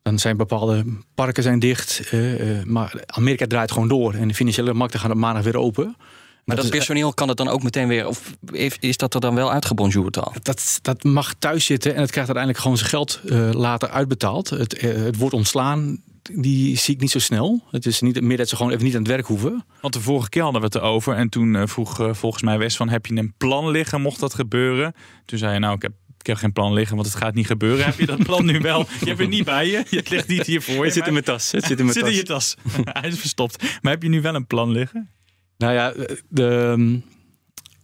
Dan 0.04 0.20
zijn 0.20 0.38
bepaalde 0.38 0.86
parken 1.16 1.44
zijn 1.44 1.60
dicht. 1.60 2.02
Uh, 2.14 2.58
uh, 2.58 2.64
maar 2.64 3.04
Amerika 3.06 3.48
draait 3.48 3.72
gewoon 3.72 3.88
door. 3.88 4.14
En 4.14 4.28
de 4.28 4.34
financiële 4.34 4.74
markten 4.74 5.00
gaan 5.00 5.12
op 5.12 5.18
maandag 5.18 5.44
weer 5.44 5.58
open. 5.58 5.96
Maar 6.44 6.56
dat, 6.56 6.66
dat 6.66 6.76
personeel 6.76 7.14
kan 7.14 7.28
het 7.28 7.38
dan 7.38 7.48
ook 7.48 7.64
meteen 7.64 7.88
weer. 7.88 8.08
Of 8.08 8.36
is 8.80 8.98
dat 8.98 9.14
er 9.14 9.22
dan 9.22 9.36
wel 9.36 9.52
uitgebonjourd 9.52 10.18
al? 10.18 10.34
Dat, 10.42 10.80
dat 10.82 11.04
mag 11.04 11.34
thuis 11.40 11.66
zitten 11.66 11.96
en 11.96 12.02
het 12.02 12.12
krijgt 12.12 12.30
uiteindelijk 12.30 12.58
gewoon 12.58 12.78
zijn 12.78 12.90
geld 12.90 13.22
uh, 13.26 13.52
later 13.52 13.90
uitbetaald. 13.90 14.50
Het, 14.50 14.82
het 14.82 15.18
wordt 15.18 15.36
ontslaan. 15.36 16.02
Die 16.32 16.78
zie 16.78 16.94
ik 16.94 17.02
niet 17.02 17.12
zo 17.12 17.20
snel. 17.20 17.64
Het 17.72 17.86
is 17.86 18.02
niet 18.02 18.22
meer 18.22 18.38
dat 18.38 18.50
ze 18.50 18.56
gewoon 18.56 18.72
even 18.72 18.84
niet 18.84 18.94
aan 18.94 19.02
het 19.02 19.12
werk 19.12 19.26
hoeven. 19.26 19.66
Want 19.82 19.94
de 19.94 20.02
vorige 20.02 20.30
keer 20.30 20.44
hadden 20.44 20.62
we 20.62 20.68
het 20.68 20.76
erover. 20.76 21.16
En 21.16 21.30
toen 21.30 21.68
vroeg 21.68 21.96
volgens 22.12 22.44
mij 22.44 22.58
West 22.58 22.78
van... 22.78 22.90
heb 22.90 23.06
je 23.06 23.16
een 23.16 23.34
plan 23.38 23.70
liggen 23.70 24.02
mocht 24.02 24.20
dat 24.20 24.34
gebeuren? 24.34 24.94
Toen 25.26 25.38
zei 25.38 25.54
je 25.54 25.60
nou, 25.60 25.76
ik 25.76 25.82
heb 25.82 25.92
ik 26.24 26.30
heb 26.30 26.38
geen 26.38 26.54
plan 26.54 26.74
liggen, 26.74 26.96
want 26.96 27.08
het 27.08 27.18
gaat 27.18 27.34
niet 27.34 27.48
gebeuren. 27.48 27.86
Heb 27.86 28.00
je 28.00 28.06
dat 28.06 28.24
plan 28.24 28.46
nu 28.46 28.60
wel? 28.60 28.86
Je 29.00 29.06
hebt 29.06 29.20
het 29.20 29.30
niet 29.30 29.46
bij 29.46 29.68
je. 29.68 29.84
Het 29.90 30.10
ligt 30.10 30.28
niet 30.28 30.46
hier 30.46 30.62
voor 30.62 30.76
je. 30.76 30.84
Het 30.84 30.94
zit 30.94 31.08
in 31.08 31.14
mijn 31.14 31.26
tas. 31.26 31.52
Het 31.52 31.66
zit 31.66 31.80
in 31.80 31.86
mijn 31.86 31.98
zit 31.98 32.04
tas. 32.04 32.12
in 32.12 32.18
je 32.18 32.24
tas. 32.24 32.56
Hij 33.02 33.10
is 33.10 33.20
verstopt. 33.20 33.64
Maar 33.82 33.92
heb 33.92 34.04
je 34.04 34.10
nu 34.10 34.22
wel 34.22 34.36
een 34.36 34.48
plan 34.48 34.72
liggen? 34.72 35.10
Nou 35.58 35.74
ja, 35.74 35.94
de, 36.30 36.76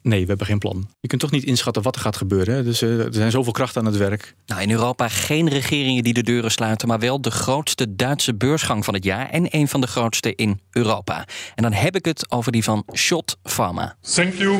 nee, 0.01 0.21
we 0.21 0.27
hebben 0.27 0.45
geen 0.45 0.57
plan. 0.57 0.89
Je 0.99 1.07
kunt 1.07 1.21
toch 1.21 1.31
niet 1.31 1.43
inschatten 1.43 1.83
wat 1.83 1.95
er 1.95 2.01
gaat 2.01 2.17
gebeuren. 2.17 2.63
Dus 2.63 2.81
uh, 2.81 3.05
er 3.05 3.13
zijn 3.13 3.31
zoveel 3.31 3.51
krachten 3.51 3.81
aan 3.81 3.87
het 3.87 3.97
werk. 3.97 4.35
Nou, 4.45 4.61
in 4.61 4.71
Europa 4.71 5.07
geen 5.07 5.49
regeringen 5.49 6.03
die 6.03 6.13
de 6.13 6.23
deuren 6.23 6.51
sluiten, 6.51 6.87
maar 6.87 6.99
wel 6.99 7.21
de 7.21 7.31
grootste 7.31 7.95
Duitse 7.95 8.35
beursgang 8.35 8.85
van 8.85 8.93
het 8.93 9.03
jaar 9.03 9.29
en 9.29 9.47
een 9.49 9.67
van 9.67 9.81
de 9.81 9.87
grootste 9.87 10.35
in 10.35 10.59
Europa. 10.71 11.27
En 11.55 11.63
dan 11.63 11.73
heb 11.73 11.95
ik 11.95 12.05
het 12.05 12.31
over 12.31 12.51
die 12.51 12.63
van 12.63 12.83
Schott 12.87 13.37
Pharma. 13.43 13.95
Thank 14.01 14.33
you 14.33 14.59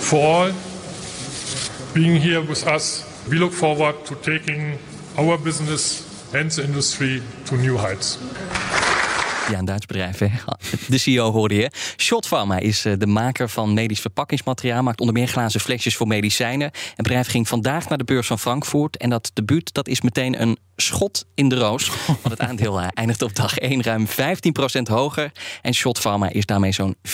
for 0.00 0.24
all 0.24 0.52
being 1.94 2.20
here 2.20 2.40
with 2.40 2.66
us. 2.66 3.04
We 3.28 3.38
look 3.38 3.52
forward 3.52 4.04
to 4.06 4.14
taking 4.16 4.78
our 5.16 5.38
business 5.38 6.32
and 6.34 6.50
the 6.50 6.64
industry 6.64 7.22
to 7.46 7.56
new 7.56 7.76
heights. 7.76 8.18
Ja, 9.50 9.58
een 9.58 9.64
Duits 9.64 9.86
bedrijf. 9.86 10.18
Hè? 10.18 10.28
De 10.88 10.98
CEO 10.98 11.32
hoorde 11.32 11.54
je. 11.54 11.70
Shot 11.96 12.26
Pharma 12.26 12.58
is 12.58 12.84
eh, 12.84 12.92
de 12.98 13.06
maker 13.06 13.48
van 13.48 13.74
medisch 13.74 14.00
verpakkingsmateriaal. 14.00 14.82
Maakt 14.82 15.00
onder 15.00 15.14
meer 15.14 15.28
glazen 15.28 15.60
flesjes 15.60 15.96
voor 15.96 16.06
medicijnen. 16.06 16.66
Het 16.66 16.96
bedrijf 16.96 17.28
ging 17.28 17.48
vandaag 17.48 17.88
naar 17.88 17.98
de 17.98 18.04
beurs 18.04 18.26
van 18.26 18.38
Frankfurt. 18.38 18.96
En 18.96 19.10
dat 19.10 19.30
debuut 19.34 19.74
dat 19.74 19.88
is 19.88 20.00
meteen 20.00 20.42
een 20.42 20.58
schot 20.76 21.24
in 21.34 21.48
de 21.48 21.56
roos. 21.56 21.90
Want 22.06 22.38
het 22.38 22.40
aandeel 22.40 22.80
eh, 22.80 22.88
eindigt 22.94 23.22
op 23.22 23.34
dag 23.34 23.58
1 23.58 23.82
ruim 23.82 24.06
15% 24.06 24.12
hoger. 24.82 25.32
En 25.62 25.74
Shot 25.74 25.98
Pharma 25.98 26.28
is 26.30 26.46
daarmee 26.46 26.72
zo'n 26.72 26.96
4,5 27.08 27.12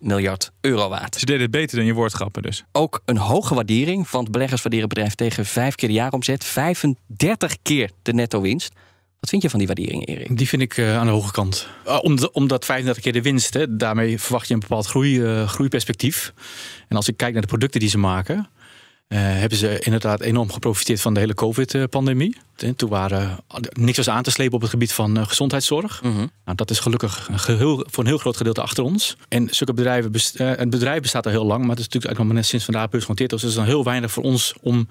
miljard 0.00 0.50
euro 0.60 0.88
waard. 0.88 1.16
Ze 1.16 1.24
deden 1.24 1.42
het 1.42 1.50
beter 1.50 1.76
dan 1.76 1.86
je 1.86 1.92
woordgrappen 1.92 2.42
dus. 2.42 2.64
Ook 2.72 3.02
een 3.04 3.18
hoge 3.18 3.54
waardering. 3.54 4.10
Want 4.10 4.30
beleggers 4.30 4.62
waarderen 4.62 4.88
het 4.88 4.94
bedrijf 4.94 5.14
tegen 5.14 5.46
5 5.46 5.74
keer 5.74 5.88
de 5.88 5.94
jaaromzet. 5.94 6.44
35 6.44 7.56
keer 7.62 7.90
de 8.02 8.12
netto 8.12 8.40
winst. 8.40 8.72
Wat 9.20 9.30
vind 9.30 9.42
je 9.42 9.50
van 9.50 9.58
die 9.58 9.68
waardering, 9.68 10.06
Erik? 10.06 10.36
Die 10.36 10.48
vind 10.48 10.62
ik 10.62 10.76
uh, 10.76 10.96
aan 10.96 11.06
de 11.06 11.12
hoge 11.12 11.32
kant. 11.32 11.68
Uh, 11.86 11.98
omdat, 12.02 12.30
omdat 12.30 12.64
35 12.64 13.02
keer 13.02 13.12
de 13.12 13.22
winst, 13.22 13.54
hè, 13.54 13.76
daarmee 13.76 14.20
verwacht 14.20 14.48
je 14.48 14.54
een 14.54 14.60
bepaald 14.60 14.86
groei, 14.86 15.20
uh, 15.20 15.48
groeiperspectief. 15.48 16.32
En 16.88 16.96
als 16.96 17.08
ik 17.08 17.16
kijk 17.16 17.32
naar 17.32 17.42
de 17.42 17.48
producten 17.48 17.80
die 17.80 17.88
ze 17.88 17.98
maken, 17.98 18.48
hebben 19.08 19.58
ze 19.58 19.78
inderdaad 19.78 20.20
enorm 20.20 20.52
geprofiteerd 20.52 21.00
van 21.00 21.14
de 21.14 21.20
hele 21.20 21.34
COVID-pandemie. 21.34 22.36
Toen 22.76 22.88
waren 22.88 23.38
niks 23.72 23.96
was 23.96 24.08
aan 24.08 24.22
te 24.22 24.30
slepen 24.30 24.54
op 24.54 24.60
het 24.60 24.70
gebied 24.70 24.92
van 24.92 25.26
gezondheidszorg. 25.26 26.02
Mm 26.02 26.10
-hmm. 26.12 26.30
nou, 26.44 26.56
dat 26.56 26.70
is 26.70 26.78
gelukkig 26.78 27.28
een 27.30 27.38
geheel, 27.38 27.86
voor 27.90 28.02
een 28.02 28.08
heel 28.08 28.18
groot 28.18 28.36
gedeelte 28.36 28.62
achter 28.62 28.84
ons. 28.84 29.16
En 29.28 29.48
zulke 29.50 29.72
bedrijven, 29.72 30.12
het 30.36 30.70
bedrijf 30.70 31.00
bestaat 31.00 31.26
al 31.26 31.32
heel 31.32 31.46
lang, 31.46 31.60
maar 31.60 31.70
het 31.70 31.78
is 31.78 31.84
natuurlijk 31.84 32.04
eigenlijk 32.04 32.18
nog 32.18 32.26
maar 32.26 32.36
net 32.36 32.46
sinds 32.46 32.64
vandaag 32.64 32.88
beursgenoteerd. 32.88 33.30
Dus 33.30 33.40
het 33.40 33.50
is 33.50 33.56
dan 33.56 33.64
heel 33.64 33.84
weinig 33.84 34.10
voor 34.10 34.22
ons 34.22 34.54
om 34.60 34.88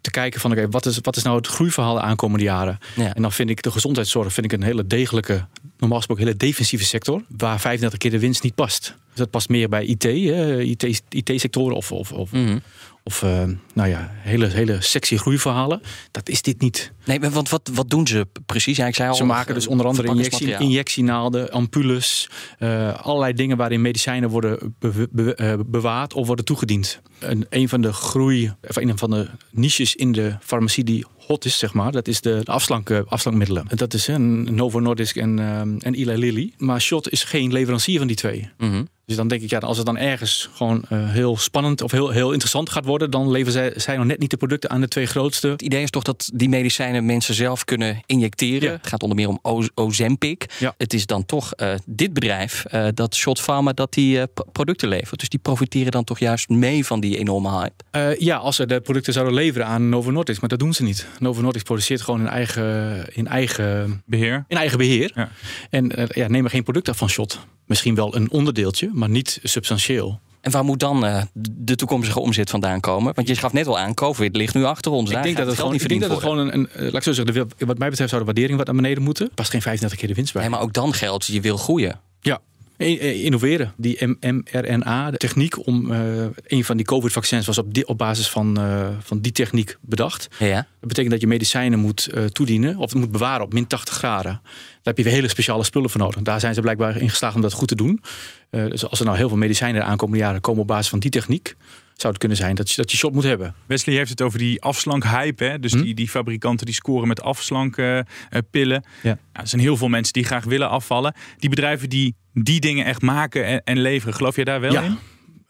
te 0.00 0.10
kijken 0.10 0.40
van 0.40 0.52
oké, 0.52 0.68
wat, 0.68 0.86
is, 0.86 0.98
wat 1.02 1.16
is 1.16 1.22
nou 1.22 1.36
het 1.36 1.46
groeiverhaal 1.46 1.94
de 1.94 2.00
aankomende 2.00 2.44
jaren? 2.44 2.78
Ja. 2.96 3.14
En 3.14 3.22
dan 3.22 3.32
vind 3.32 3.50
ik 3.50 3.62
de 3.62 3.70
gezondheidszorg 3.70 4.32
vind 4.32 4.52
ik 4.52 4.52
een 4.52 4.62
hele 4.62 4.86
degelijke, 4.86 5.46
normaal 5.78 5.98
gesproken 5.98 6.24
hele 6.24 6.36
defensieve 6.36 6.84
sector, 6.84 7.22
waar 7.36 7.60
35 7.60 7.98
keer 7.98 8.10
de 8.10 8.18
winst 8.18 8.42
niet 8.42 8.54
past. 8.54 8.94
Dus 9.08 9.18
dat 9.18 9.30
past 9.30 9.48
meer 9.48 9.68
bij 9.68 9.84
IT, 9.84 10.04
IT, 10.04 11.02
IT-sectoren 11.08 11.76
of, 11.76 11.92
of, 11.92 12.12
of, 12.12 12.32
mm 12.32 12.46
-hmm. 12.46 12.62
Of 13.04 13.22
uh, 13.22 13.42
nou 13.74 13.88
ja, 13.88 14.10
hele, 14.12 14.46
hele 14.46 14.80
sexy 14.80 15.16
groeiverhalen. 15.16 15.80
Dat 16.10 16.28
is 16.28 16.42
dit 16.42 16.60
niet. 16.60 16.92
Nee, 17.04 17.20
want 17.20 17.48
wat, 17.48 17.70
wat 17.72 17.90
doen 17.90 18.06
ze 18.06 18.26
precies? 18.46 18.76
Ja, 18.76 18.86
ik 18.86 18.94
zei 18.94 19.08
al, 19.08 19.14
ze 19.14 19.24
maken 19.24 19.54
dus 19.54 19.66
onder 19.66 19.86
andere 19.86 20.08
injectie, 20.08 20.58
injectienaalden, 20.58 21.50
ampulles, 21.50 22.30
uh, 22.58 22.94
allerlei 22.94 23.32
dingen 23.32 23.56
waarin 23.56 23.80
medicijnen 23.80 24.28
worden 24.28 24.74
be, 24.78 25.08
be, 25.10 25.36
uh, 25.40 25.54
bewaard 25.66 26.14
of 26.14 26.26
worden 26.26 26.44
toegediend. 26.44 27.00
En 27.18 27.46
een 27.50 27.68
van 27.68 27.80
de 27.80 27.92
groei, 27.92 28.52
of 28.68 28.76
een 28.76 28.98
van 28.98 29.10
de 29.10 29.28
niches 29.50 29.94
in 29.94 30.12
de 30.12 30.36
farmacie 30.40 30.84
die 30.84 31.04
hot 31.18 31.44
is, 31.44 31.58
zeg 31.58 31.72
maar, 31.72 31.92
dat 31.92 32.08
is 32.08 32.20
de 32.20 32.40
afslank, 32.44 32.90
afslankmiddelen. 32.90 33.66
Dat 33.74 33.94
is 33.94 34.06
een 34.06 34.54
Novo 34.54 34.80
Nordisk 34.80 35.16
en, 35.16 35.38
en 35.80 35.94
Eli 35.94 36.16
Lilly. 36.16 36.52
Maar 36.56 36.80
Shot 36.80 37.10
is 37.10 37.24
geen 37.24 37.52
leverancier 37.52 37.98
van 37.98 38.06
die 38.06 38.16
twee. 38.16 38.50
Mm 38.58 38.70
-hmm. 38.70 38.88
Dus 39.10 39.18
dan 39.18 39.28
denk 39.28 39.42
ik, 39.42 39.50
ja, 39.50 39.58
als 39.58 39.76
het 39.76 39.86
dan 39.86 39.98
ergens 39.98 40.48
gewoon 40.52 40.84
uh, 40.92 41.10
heel 41.10 41.36
spannend 41.36 41.82
of 41.82 41.90
heel, 41.90 42.10
heel 42.10 42.30
interessant 42.30 42.70
gaat 42.70 42.84
worden, 42.84 43.10
dan 43.10 43.30
leveren 43.30 43.52
zij, 43.52 43.72
zij 43.76 43.96
nog 43.96 44.06
net 44.06 44.18
niet 44.18 44.30
de 44.30 44.36
producten 44.36 44.70
aan 44.70 44.80
de 44.80 44.88
twee 44.88 45.06
grootste. 45.06 45.48
Het 45.48 45.62
idee 45.62 45.82
is 45.82 45.90
toch 45.90 46.02
dat 46.02 46.30
die 46.34 46.48
medicijnen 46.48 47.06
mensen 47.06 47.34
zelf 47.34 47.64
kunnen 47.64 48.02
injecteren. 48.06 48.68
Ja. 48.68 48.76
Het 48.76 48.86
gaat 48.86 49.02
onder 49.02 49.16
meer 49.16 49.28
om 49.28 49.38
o 49.42 49.62
Ozempic. 49.74 50.46
Ja. 50.58 50.74
Het 50.78 50.94
is 50.94 51.06
dan 51.06 51.26
toch 51.26 51.52
uh, 51.56 51.74
dit 51.86 52.12
bedrijf, 52.12 52.64
uh, 52.74 52.88
dat 52.94 53.14
Shot 53.14 53.40
Pharma, 53.40 53.72
dat 53.72 53.92
die 53.92 54.16
uh, 54.16 54.22
producten 54.52 54.88
levert. 54.88 55.20
Dus 55.20 55.28
die 55.28 55.38
profiteren 55.38 55.92
dan 55.92 56.04
toch 56.04 56.18
juist 56.18 56.48
mee 56.48 56.86
van 56.86 57.00
die 57.00 57.18
enorme 57.18 57.50
hype. 57.50 58.16
ja, 58.18 58.36
als 58.36 58.56
ze 58.56 58.66
de 58.66 58.80
producten 58.80 59.12
zouden 59.12 59.34
leveren 59.34 59.66
aan 59.66 59.88
Novo 59.88 60.10
Nordisk, 60.10 60.40
maar 60.40 60.48
dat 60.48 60.58
doen 60.58 60.72
ze 60.72 60.82
niet. 60.82 61.06
Novo 61.18 61.40
Nordisk 61.40 61.64
produceert 61.64 62.00
gewoon 62.00 62.20
in 62.20 62.28
eigen, 62.28 63.06
in 63.14 63.26
eigen 63.26 64.02
beheer. 64.06 64.44
In 64.48 64.56
eigen 64.56 64.78
beheer. 64.78 65.12
Ja. 65.14 65.30
En 65.70 66.08
ja, 66.08 66.28
neem 66.28 66.44
er 66.44 66.50
geen 66.50 66.62
producten 66.62 66.94
van 66.94 67.08
Shot. 67.08 67.38
Misschien 67.70 67.94
wel 67.94 68.16
een 68.16 68.30
onderdeeltje, 68.30 68.90
maar 68.92 69.08
niet 69.08 69.40
substantieel. 69.42 70.20
En 70.40 70.50
waar 70.50 70.64
moet 70.64 70.80
dan 70.80 71.04
uh, 71.04 71.22
de 71.50 71.76
toekomstige 71.76 72.20
omzet 72.20 72.50
vandaan 72.50 72.80
komen? 72.80 73.14
Want 73.14 73.28
je 73.28 73.36
gaf 73.36 73.52
net 73.52 73.66
al 73.66 73.78
aan, 73.78 73.94
COVID 73.94 74.36
ligt 74.36 74.54
nu 74.54 74.64
achter 74.64 74.92
ons. 74.92 75.08
Ik 75.08 75.14
Daar 75.14 75.22
denk 75.22 75.36
dat 75.36 75.46
het 75.46 75.56
gewoon, 75.56 75.74
ik 75.74 75.88
denk 75.88 76.00
dat 76.00 76.10
het 76.10 76.20
gewoon 76.20 76.38
een, 76.38 76.54
een, 76.54 76.68
laat 76.74 76.94
ik 76.94 77.02
zo 77.02 77.12
zeggen, 77.12 77.34
de, 77.34 77.66
wat 77.66 77.78
mij 77.78 77.88
betreft 77.88 78.10
zou 78.10 78.20
de 78.20 78.26
waardering 78.26 78.56
wat 78.56 78.66
naar 78.66 78.76
beneden 78.76 79.02
moeten. 79.02 79.30
Past 79.34 79.50
geen 79.50 79.62
35 79.62 79.98
keer 79.98 80.08
de 80.08 80.14
winst 80.14 80.32
bij. 80.32 80.42
Nee, 80.42 80.50
maar 80.50 80.60
ook 80.60 80.72
dan 80.72 80.92
geldt, 80.92 81.26
je 81.26 81.40
wil 81.40 81.56
groeien. 81.56 82.00
Ja, 82.20 82.40
innoveren. 82.86 83.72
Die 83.76 84.06
mRNA, 84.20 85.10
de 85.10 85.16
techniek 85.16 85.66
om 85.66 85.92
uh, 85.92 86.24
een 86.46 86.64
van 86.64 86.76
die 86.76 86.86
COVID-vaccins 86.86 87.46
was 87.46 87.58
op, 87.58 87.74
die, 87.74 87.86
op 87.86 87.98
basis 87.98 88.28
van, 88.28 88.60
uh, 88.60 88.88
van 89.00 89.20
die 89.20 89.32
techniek 89.32 89.76
bedacht. 89.80 90.28
Ja. 90.38 90.54
Dat 90.54 90.88
betekent 90.88 91.10
dat 91.10 91.20
je 91.20 91.26
medicijnen 91.26 91.78
moet 91.78 92.08
uh, 92.14 92.24
toedienen 92.24 92.76
of 92.76 92.94
moet 92.94 93.12
bewaren 93.12 93.44
op 93.44 93.52
min 93.52 93.66
80 93.66 93.94
graden. 93.94 94.40
Daar 94.42 94.80
heb 94.82 94.96
je 94.96 95.02
weer 95.02 95.12
hele 95.12 95.28
speciale 95.28 95.64
spullen 95.64 95.90
voor 95.90 96.00
nodig. 96.00 96.22
Daar 96.22 96.40
zijn 96.40 96.54
ze 96.54 96.60
blijkbaar 96.60 96.96
in 96.96 97.10
geslaagd 97.10 97.34
om 97.34 97.40
dat 97.40 97.52
goed 97.52 97.68
te 97.68 97.74
doen. 97.74 98.02
dus 98.50 98.86
als 98.88 98.98
er 98.98 99.04
nou 99.04 99.16
heel 99.16 99.28
veel 99.28 99.36
medicijnen 99.36 99.80
de 99.80 99.86
aankomende 99.86 100.24
jaren 100.24 100.40
komen 100.40 100.60
op 100.60 100.66
basis 100.66 100.88
van 100.88 100.98
die 100.98 101.10
techniek, 101.10 101.56
zou 102.00 102.12
het 102.12 102.18
kunnen 102.18 102.36
zijn 102.36 102.54
dat 102.54 102.70
je, 102.70 102.76
dat 102.76 102.90
je 102.90 102.96
shot 102.96 103.12
moet 103.12 103.24
hebben. 103.24 103.54
Wesley 103.66 103.96
heeft 103.96 104.10
het 104.10 104.22
over 104.22 104.38
die 104.38 104.62
afslankhype. 104.62 105.44
Hè? 105.44 105.58
Dus 105.58 105.72
hm? 105.72 105.82
die, 105.82 105.94
die 105.94 106.08
fabrikanten 106.08 106.66
die 106.66 106.74
scoren 106.74 107.08
met 107.08 107.22
afslankpillen. 107.22 108.84
Ja. 109.02 109.02
Nou, 109.02 109.18
er 109.32 109.48
zijn 109.48 109.60
heel 109.60 109.76
veel 109.76 109.88
mensen 109.88 110.12
die 110.12 110.24
graag 110.24 110.44
willen 110.44 110.68
afvallen. 110.68 111.14
Die 111.38 111.50
bedrijven 111.50 111.88
die 111.88 112.14
die 112.32 112.60
dingen 112.60 112.84
echt 112.84 113.02
maken 113.02 113.44
en, 113.44 113.62
en 113.64 113.78
leveren, 113.80 114.14
geloof 114.14 114.36
je 114.36 114.44
daar 114.44 114.60
wel 114.60 114.72
ja. 114.72 114.82
in? 114.82 114.98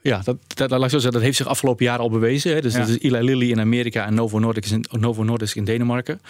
Ja, 0.03 0.21
dat, 0.25 0.37
dat, 0.55 0.71
laat 0.71 0.83
ik 0.83 0.91
zo 0.91 0.95
zeggen, 0.97 1.13
dat 1.13 1.23
heeft 1.23 1.37
zich 1.37 1.47
afgelopen 1.47 1.85
jaren 1.85 2.01
al 2.01 2.11
bewezen. 2.11 2.55
Hè. 2.55 2.61
Dus 2.61 2.73
Ja. 2.73 2.79
dat 2.79 2.89
is 2.89 2.99
Eli 2.99 3.23
Lilly 3.23 3.51
in 3.51 3.61
Amerika 3.61 4.07
en 4.07 4.15
Novo 4.15 4.39
Nordisk 4.39 4.71
in, 4.73 4.85
Novo 4.91 5.23
Nordisk 5.23 5.57
in 5.57 5.65
Denemarken. 5.65 6.21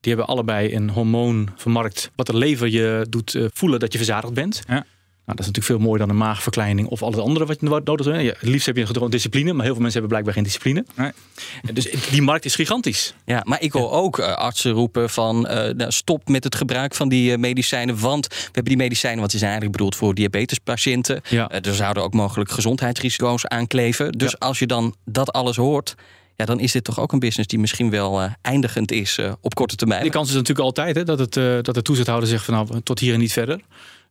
Die 0.00 0.14
hebben 0.14 0.26
allebei 0.34 0.74
een 0.74 0.90
hormoon 0.90 1.48
vermarkt 1.56 2.10
wat 2.14 2.26
de 2.26 2.36
lever 2.36 2.68
je 2.68 3.06
doet 3.08 3.34
eh, 3.34 3.44
voelen 3.52 3.80
dat 3.80 3.92
je 3.92 3.98
verzadigd 3.98 4.34
bent. 4.34 4.62
Ja. 4.68 4.84
Nou, 5.26 5.38
dat 5.38 5.46
is 5.46 5.52
natuurlijk 5.52 5.80
veel 5.80 5.90
mooier 5.90 6.06
dan 6.06 6.16
een 6.16 6.26
maagverkleining 6.26 6.88
of 6.88 7.02
al 7.02 7.10
het 7.10 7.20
andere 7.20 7.46
wat 7.46 7.60
je 7.60 7.80
nodig 7.84 8.06
hebt. 8.06 8.22
Ja, 8.22 8.32
het 8.38 8.48
liefst 8.48 8.66
heb 8.66 8.76
je 8.76 8.86
gewoon 8.86 9.10
discipline, 9.10 9.52
maar 9.52 9.64
heel 9.64 9.72
veel 9.74 9.82
mensen 9.82 10.00
hebben 10.00 10.08
blijkbaar 10.08 10.34
geen 10.34 10.42
discipline. 10.42 10.84
Nee. 10.94 11.74
Dus 11.74 11.90
die 12.10 12.22
markt 12.22 12.44
is 12.44 12.54
gigantisch. 12.54 13.14
Ja, 13.24 13.42
maar 13.44 13.62
ik 13.62 13.72
hoor 13.72 13.90
ook 13.90 14.18
uh, 14.18 14.32
artsen 14.32 14.70
roepen 14.70 15.10
van 15.10 15.36
uh, 15.36 15.52
nou, 15.52 15.92
stop 15.92 16.28
met 16.28 16.44
het 16.44 16.54
gebruik 16.54 16.94
van 16.94 17.08
die 17.08 17.30
uh, 17.30 17.38
medicijnen. 17.38 18.00
Want 18.00 18.26
we 18.28 18.34
hebben 18.44 18.64
die 18.64 18.76
medicijnen, 18.76 19.18
want 19.18 19.30
die 19.30 19.38
zijn 19.38 19.50
eigenlijk 19.50 19.78
bedoeld 19.78 19.98
voor 19.98 20.14
diabetespatiënten. 20.14 21.20
Ja. 21.28 21.50
er 21.50 21.74
zouden 21.74 22.02
ook 22.02 22.14
mogelijk 22.14 22.50
gezondheidsrisico's 22.50 23.46
aankleven. 23.46 24.12
Dus 24.12 24.30
Ja. 24.30 24.46
als 24.46 24.58
je 24.58 24.66
dan 24.66 24.94
dat 25.04 25.32
alles 25.32 25.56
hoort, 25.56 25.94
ja, 26.36 26.44
dan 26.44 26.60
is 26.60 26.72
dit 26.72 26.84
toch 26.84 27.00
ook 27.00 27.12
een 27.12 27.18
business 27.18 27.48
die 27.48 27.58
misschien 27.58 27.90
wel 27.90 28.22
uh, 28.22 28.32
eindigend 28.42 28.92
is 28.92 29.18
uh, 29.18 29.32
op 29.40 29.54
korte 29.54 29.76
termijn. 29.76 30.02
De 30.02 30.10
kans 30.10 30.28
is 30.28 30.34
natuurlijk 30.34 30.66
altijd 30.66 30.96
hè, 30.96 31.04
dat, 31.04 31.18
het, 31.18 31.36
uh, 31.36 31.58
dat 31.62 31.74
de 31.74 31.82
toezichthouder 31.82 32.28
zegt 32.28 32.44
van 32.44 32.54
nou, 32.54 32.80
tot 32.82 32.98
hier 32.98 33.12
en 33.14 33.20
niet 33.20 33.32
verder. 33.32 33.60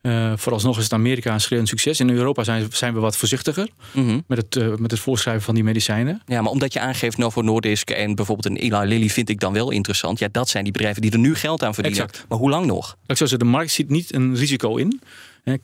Uh, 0.06 0.34
vooralsnog 0.36 0.78
is 0.78 0.84
het 0.84 0.94
Amerika 0.94 1.34
een 1.34 1.42
schreeuwend 1.42 1.70
succes. 1.70 2.00
In 2.00 2.10
Europa 2.10 2.44
zijn, 2.44 2.68
zijn 2.72 2.94
we 2.94 3.00
wat 3.00 3.18
voorzichtiger 3.18 3.70
mm 3.92 4.08
-hmm. 4.08 4.24
met, 4.28 4.38
het, 4.38 4.56
uh, 4.56 4.76
met 4.76 4.92
het 4.92 5.00
voorschrijven 5.00 5.44
van 5.44 5.56
die 5.56 5.64
medicijnen. 5.64 6.22
Ja, 6.26 6.42
maar 6.42 6.52
omdat 6.52 6.74
je 6.74 6.80
aangeeft 6.80 7.18
Novo 7.18 7.42
Nordisk 7.42 7.90
en 7.90 8.16
bijvoorbeeld 8.16 8.46
een 8.46 8.62
Eli 8.62 8.88
Lilly 8.88 9.10
vind 9.10 9.30
ik 9.30 9.40
dan 9.40 9.54
wel 9.54 9.72
interessant. 9.72 10.20
Ja, 10.20 10.28
dat 10.32 10.50
zijn 10.50 10.64
die 10.64 10.74
bedrijven 10.74 11.02
die 11.02 11.12
er 11.12 11.20
nu 11.20 11.36
geld 11.36 11.64
aan 11.64 11.74
verdienen. 11.74 12.04
Exact. 12.04 12.26
Maar 12.30 12.38
hoe 12.38 12.50
lang 12.50 12.66
nog? 12.66 12.98
Ik 13.06 13.18
zo 13.18 13.26
zeggen, 13.26 13.40
de 13.40 13.46
markt 13.46 13.72
ziet 13.72 13.90
niet 13.90 14.14
een 14.14 14.36
risico 14.36 14.76
in. 14.76 15.02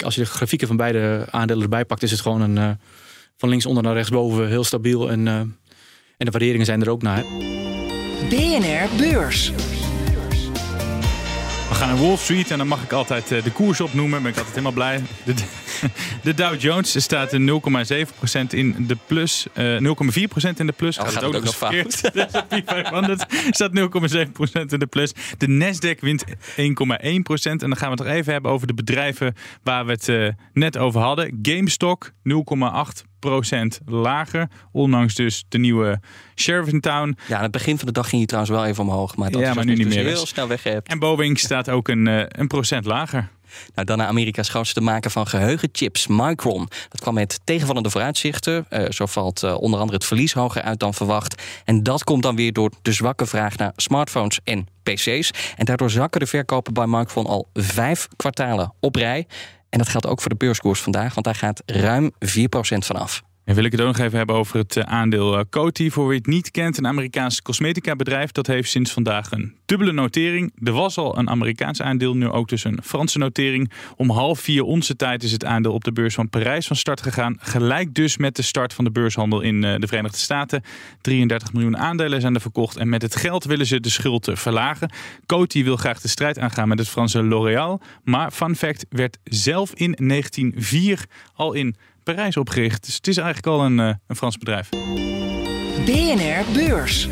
Als 0.06 0.16
je 0.16 0.22
de 0.22 0.28
grafieken 0.28 0.68
van 0.68 0.78
beide 0.78 1.28
aandelen 1.30 1.64
erbij 1.64 1.86
pakt, 1.86 2.04
is 2.04 2.12
het 2.12 2.22
gewoon 2.22 2.42
een 2.42 2.56
uh, 2.58 2.70
van 3.38 3.50
linksonder 3.50 3.84
naar 3.84 3.94
rechtsboven 3.94 4.48
heel 4.48 4.64
stabiel. 4.64 5.10
En, 5.10 5.26
uh, 5.26 5.34
en 5.34 5.56
de 6.18 6.32
waarderingen 6.32 6.66
zijn 6.66 6.82
er 6.82 6.90
ook 6.90 7.02
naar. 7.02 7.24
BNR 8.30 8.96
Beurs. 8.98 9.52
Gaan 11.82 11.90
naar 11.90 12.06
Wall 12.06 12.18
Street 12.18 12.52
en 12.52 12.58
dan 12.58 12.68
mag 12.68 12.84
ik 12.84 12.92
altijd 12.92 13.32
uh, 13.32 13.44
de 13.44 13.52
koers 13.52 13.82
opnoemen. 13.82 14.22
Ben 14.22 14.32
ik 14.32 14.38
altijd 14.38 14.56
helemaal 14.56 14.74
blij. 14.74 15.02
De, 16.24 16.34
Dow 16.34 16.60
Jones 16.60 17.02
staat 17.02 17.38
0,7% 17.38 17.42
in 18.50 18.76
de 18.88 18.98
plus. 19.06 19.48
Uh, 19.54 19.78
0,4% 19.80 20.58
in 20.58 20.66
de 20.66 20.72
plus. 20.72 20.98
Oh, 20.98 21.04
gaat 21.04 21.14
het 21.14 21.24
ook, 21.24 21.44
nog 21.44 21.56
fout. 21.56 22.02
De 22.14 22.28
S&P 22.32 22.62
500 22.66 23.26
staat 23.50 23.72
0,7% 23.80 24.62
in 24.68 24.80
de 24.80 24.88
plus. 24.90 25.14
De 25.38 25.48
Nasdaq 25.48 26.00
wint 26.00 26.24
1,1%. 26.26 26.34
En 27.44 27.58
dan 27.58 27.78
gaan 27.78 27.92
we 27.92 27.96
het 27.96 28.04
nog 28.04 28.08
even 28.08 28.34
hebben 28.34 28.52
over 28.52 28.68
de 28.68 28.74
bedrijven 28.74 29.36
waar 29.64 29.86
we 29.86 29.92
het 29.92 30.08
uh, 30.08 30.28
net 30.54 30.78
over 30.78 31.02
hadden. 31.02 31.40
GameStop 31.42 32.12
0,8% 32.12 33.10
procent 33.22 33.80
lager. 33.86 34.48
Ondanks 34.72 35.16
dus 35.16 35.46
de 35.50 35.58
nieuwe 35.58 36.00
Sheriff 36.36 36.72
in 36.72 36.80
Town. 36.80 37.18
Ja, 37.28 37.36
aan 37.36 37.44
het 37.44 37.52
begin 37.52 37.78
van 37.78 37.86
de 37.88 37.94
dag 37.94 38.04
ging 38.10 38.18
hij 38.18 38.26
trouwens 38.26 38.56
wel 38.56 38.66
even 38.66 38.84
omhoog. 38.84 39.16
Maar 39.16 39.32
dat 39.32 39.42
ja, 39.42 39.50
is 39.50 39.56
maar 39.56 39.66
nu 39.66 39.76
niet 39.76 39.86
dus 39.86 39.96
meer. 39.96 40.06
heel 40.06 40.26
snel 40.26 40.48
weggehebt. 40.48 40.88
En 40.88 41.00
Boeing 41.00 41.40
staat 41.40 41.70
ook 41.70 41.88
een, 41.88 42.08
uh, 42.08 42.24
een 42.28 42.48
procent 42.48 42.86
lager. 42.86 43.30
Nou, 43.74 43.88
dan 43.88 43.98
naar 43.98 44.08
Amerika's 44.08 44.50
grootste 44.50 44.81
maker 44.81 45.12
van 45.12 45.27
geheugenchips, 45.27 46.08
Micron. 46.08 46.67
Dat 46.89 47.01
kwam 47.01 47.13
met 47.13 47.39
tegenvallende 47.43 47.89
vooruitzichten. 47.89 48.65
Uh, 48.70 48.86
zo 48.89 49.05
valt 49.05 49.43
uh, 49.43 49.62
onder 49.62 49.79
andere 49.79 49.98
het 49.98 50.08
verlies 50.08 50.34
hoger 50.34 50.62
uit 50.62 50.79
dan 50.79 50.93
verwacht. 50.93 51.41
En 51.65 51.84
dat 51.84 52.03
komt 52.03 52.24
dan 52.24 52.36
weer 52.36 52.53
door 52.53 52.72
de 52.81 52.91
zwakke 52.91 53.25
vraag 53.25 53.58
naar 53.58 53.74
smartphones 53.75 54.39
en 54.43 54.67
PC's. 54.84 55.31
En 55.55 55.65
daardoor 55.65 55.89
zakken 55.89 56.20
de 56.20 56.27
verkopen 56.27 56.74
bij 56.74 56.88
Micron 56.88 57.25
al 57.25 57.48
vijf 57.53 58.08
kwartalen 58.15 58.74
op 58.79 58.96
rij. 58.96 59.27
En 59.70 59.77
dat 59.77 59.89
geldt 59.89 60.08
ook 60.08 60.22
voor 60.22 60.29
de 60.29 60.36
beurskoers 60.36 60.81
vandaag, 60.81 61.13
want 61.13 61.25
daar 61.25 61.36
gaat 61.36 61.62
ruim 61.65 62.12
4% 62.13 62.17
vanaf. 62.77 63.22
En 63.44 63.56
wil 63.56 63.64
ik 63.64 63.72
het 63.72 63.82
ook 63.82 63.88
nog 63.88 63.98
even 63.98 64.18
hebben 64.18 64.36
over 64.36 64.58
het 64.58 64.76
eh, 64.76 64.84
aandeel 64.84 65.38
uh, 65.38 65.44
Coty. 65.50 65.90
Voor 65.90 66.08
wie 66.08 66.18
het 66.18 66.28
niet 66.28 66.52
kent, 66.52 66.78
een 66.78 66.88
Amerikaans 66.88 67.42
cosmetica 67.42 67.96
bedrijf. 67.96 68.32
Dat 68.32 68.48
heeft 68.48 68.70
sinds 68.70 68.92
vandaag 68.92 69.32
een 69.32 69.56
dubbele 69.66 69.92
notering. 69.92 70.54
Er 70.64 70.72
was 70.72 70.98
al 70.98 71.18
een 71.18 71.30
Amerikaans 71.30 71.82
aandeel, 71.82 72.16
nu 72.16 72.28
ook 72.28 72.50
dus 72.50 72.64
een 72.64 72.80
Franse 72.84 73.18
notering. 73.18 73.72
Om 73.96 74.10
half 74.10 74.40
vier 74.40 74.64
onze 74.64 74.96
tijd 74.96 75.24
is 75.24 75.32
het 75.32 75.46
aandeel 75.46 75.74
op 75.74 75.84
de 75.84 75.92
beurs 75.92 76.14
van 76.14 76.30
Parijs 76.30 76.68
van 76.68 76.76
start 76.76 77.02
gegaan. 77.02 77.38
Gelijk 77.40 77.94
dus 77.94 78.18
met 78.18 78.36
de 78.36 78.42
start 78.42 78.74
van 78.74 78.84
de 78.84 78.92
beurshandel 78.92 79.42
in 79.42 79.64
uh, 79.64 79.76
de 79.76 79.88
Verenigde 79.88 80.18
Staten. 80.18 80.64
33 81.02 81.54
miljoen 81.54 81.78
aandelen 81.78 82.22
zijn 82.22 82.36
er 82.36 82.42
verkocht. 82.42 82.78
En 82.78 82.90
met 82.90 83.02
het 83.02 83.16
geld 83.16 83.44
willen 83.44 83.66
ze 83.66 83.80
de 83.80 83.90
schuld 83.90 84.30
verlagen. 84.34 84.92
Coty 85.26 85.64
wil 85.64 85.76
graag 85.76 86.02
de 86.02 86.08
strijd 86.08 86.40
aangaan 86.40 86.68
met 86.68 86.80
het 86.80 86.90
Franse 86.90 87.24
L'Oréal. 87.24 87.82
Maar 88.04 88.32
fun 88.32 88.56
fact, 88.56 88.86
werd 88.90 89.18
zelf 89.24 89.74
in 89.74 89.96
1904 89.98 91.06
al 91.34 91.54
in 91.54 91.76
Parijs 92.15 92.38
opgericht. 92.38 92.86
Dus 92.86 92.96
het 92.96 93.08
is 93.08 93.18
eigenlijk 93.18 93.48
al 93.48 93.65
een, 93.65 93.77
uh, 93.77 93.94
een 94.08 94.15
Frans 94.15 94.38
bedrijf. 94.38 94.70
BNR 95.86 96.51
Beurs. 96.53 97.08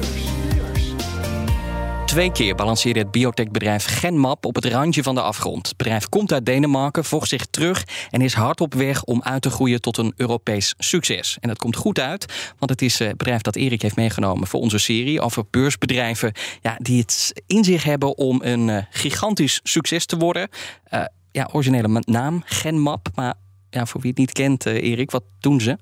Twee 2.06 2.32
keer 2.32 2.56
balanceerde 2.56 3.00
het 3.00 3.12
biotechbedrijf 3.12 3.86
Genmap 3.86 4.46
op 4.46 4.56
het 4.56 4.66
randje 4.66 5.04
van 5.04 5.16
de 5.16 5.22
afgrond. 5.22 5.68
Het 5.68 5.78
bedrijf 5.78 6.10
komt 6.10 6.34
uit 6.34 6.46
Denemarken, 6.46 7.06
vocht 7.06 7.30
zich 7.30 7.46
terug 7.46 7.84
en 8.10 8.22
is 8.22 8.34
hard 8.34 8.62
op 8.62 8.74
weg 8.74 9.04
om 9.04 9.24
uit 9.24 9.42
te 9.42 9.50
groeien 9.50 9.82
tot 9.82 9.98
een 9.98 10.14
Europees 10.16 10.74
succes. 10.78 11.38
En 11.40 11.48
dat 11.48 11.58
komt 11.58 11.76
goed 11.76 12.00
uit, 12.00 12.54
want 12.58 12.72
het 12.72 12.82
is 12.82 13.00
het 13.00 13.18
bedrijf 13.18 13.42
dat 13.42 13.56
Erik 13.56 13.82
heeft 13.82 13.96
meegenomen 13.96 14.48
voor 14.48 14.60
onze 14.60 14.78
serie 14.78 15.22
over 15.22 15.44
beursbedrijven 15.50 16.32
ja, 16.62 16.78
die 16.78 17.00
het 17.00 17.42
in 17.48 17.64
zich 17.64 17.84
hebben 17.84 18.18
om 18.18 18.42
een 18.44 18.88
gigantisch 18.90 19.60
succes 19.64 20.06
te 20.06 20.18
worden. 20.18 20.50
Uh, 20.94 21.04
ja, 21.32 21.50
originele 21.52 22.04
naam, 22.06 22.42
Genmap, 22.46 23.08
maar 23.16 23.34
ja, 23.70 23.86
voor 23.86 24.02
wie 24.02 24.10
het 24.10 24.20
niet 24.20 24.32
kent, 24.32 24.66
uh, 24.66 24.74
Erik, 24.74 25.12
wat 25.12 25.24
doen 25.40 25.62
ze? 25.62 25.78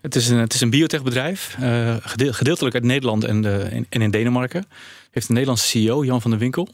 Het 0.00 0.14
is 0.14 0.28
een, 0.28 0.38
het 0.38 0.54
is 0.54 0.60
een 0.60 0.70
biotechbedrijf, 0.70 1.56
uh, 1.60 1.96
gedeeltelijk 2.00 2.74
uit 2.74 2.84
Nederland 2.84 3.24
en, 3.24 3.44
uh, 3.44 3.72
in, 3.72 3.86
en 3.88 4.02
in 4.02 4.10
Denemarken. 4.10 4.66
Heeft 5.10 5.28
een 5.28 5.34
Nederlandse 5.34 5.68
CEO, 5.68 6.04
Jan 6.04 6.20
van 6.20 6.30
der 6.30 6.40
Winkel. 6.40 6.68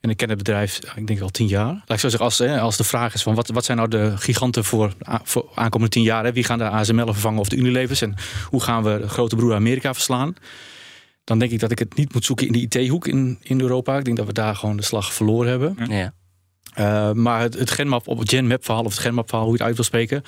En 0.00 0.10
ik 0.10 0.16
ken 0.16 0.28
het 0.28 0.38
bedrijf, 0.38 0.80
ik 0.96 1.06
denk 1.06 1.20
al 1.20 1.28
tien 1.28 1.46
jaar. 1.46 1.72
Laat 1.72 1.90
ik 1.90 1.98
zo 1.98 2.08
zeggen, 2.08 2.24
als, 2.24 2.40
als 2.40 2.76
de 2.76 2.84
vraag 2.84 3.14
is 3.14 3.22
van 3.22 3.34
wat, 3.34 3.48
wat 3.48 3.64
zijn 3.64 3.76
nou 3.76 3.88
de 3.88 4.16
giganten 4.16 4.64
voor, 4.64 4.92
voor 5.22 5.48
aankomende 5.54 5.92
tien 5.92 6.02
jaar? 6.02 6.24
Hè? 6.24 6.32
Wie 6.32 6.44
gaan 6.44 6.58
de 6.58 6.68
ASML 6.68 7.12
vervangen 7.12 7.40
of 7.40 7.48
de 7.48 7.56
Unilevers? 7.56 8.00
En 8.00 8.14
hoe 8.50 8.62
gaan 8.62 8.82
we 8.82 8.98
de 9.00 9.08
grote 9.08 9.36
broer 9.36 9.54
Amerika 9.54 9.94
verslaan? 9.94 10.34
Dan 11.24 11.38
denk 11.38 11.50
ik 11.50 11.60
dat 11.60 11.70
ik 11.70 11.78
het 11.78 11.96
niet 11.96 12.14
moet 12.14 12.24
zoeken 12.24 12.46
in 12.46 12.52
de 12.52 12.78
IT-hoek 12.78 13.06
in, 13.06 13.38
in 13.42 13.60
Europa. 13.60 13.98
Ik 13.98 14.04
denk 14.04 14.16
dat 14.16 14.26
we 14.26 14.32
daar 14.32 14.56
gewoon 14.56 14.76
de 14.76 14.82
slag 14.82 15.12
verloren 15.12 15.50
hebben. 15.50 15.76
Ja. 15.88 16.12
Uh, 16.78 17.12
maar 17.12 17.40
het, 17.40 17.58
het 17.58 17.70
Genmap 17.70 18.08
op 18.08 18.18
het 18.18 18.28
Genmap 18.28 18.64
verhaal 18.64 18.84
of 18.84 18.92
het 18.92 19.00
Genmap 19.00 19.28
verhaal, 19.28 19.46
hoe 19.46 19.56
je 19.56 19.58
het 19.58 19.68
uit 19.68 19.76
wil 19.76 19.84
spreken, 19.84 20.22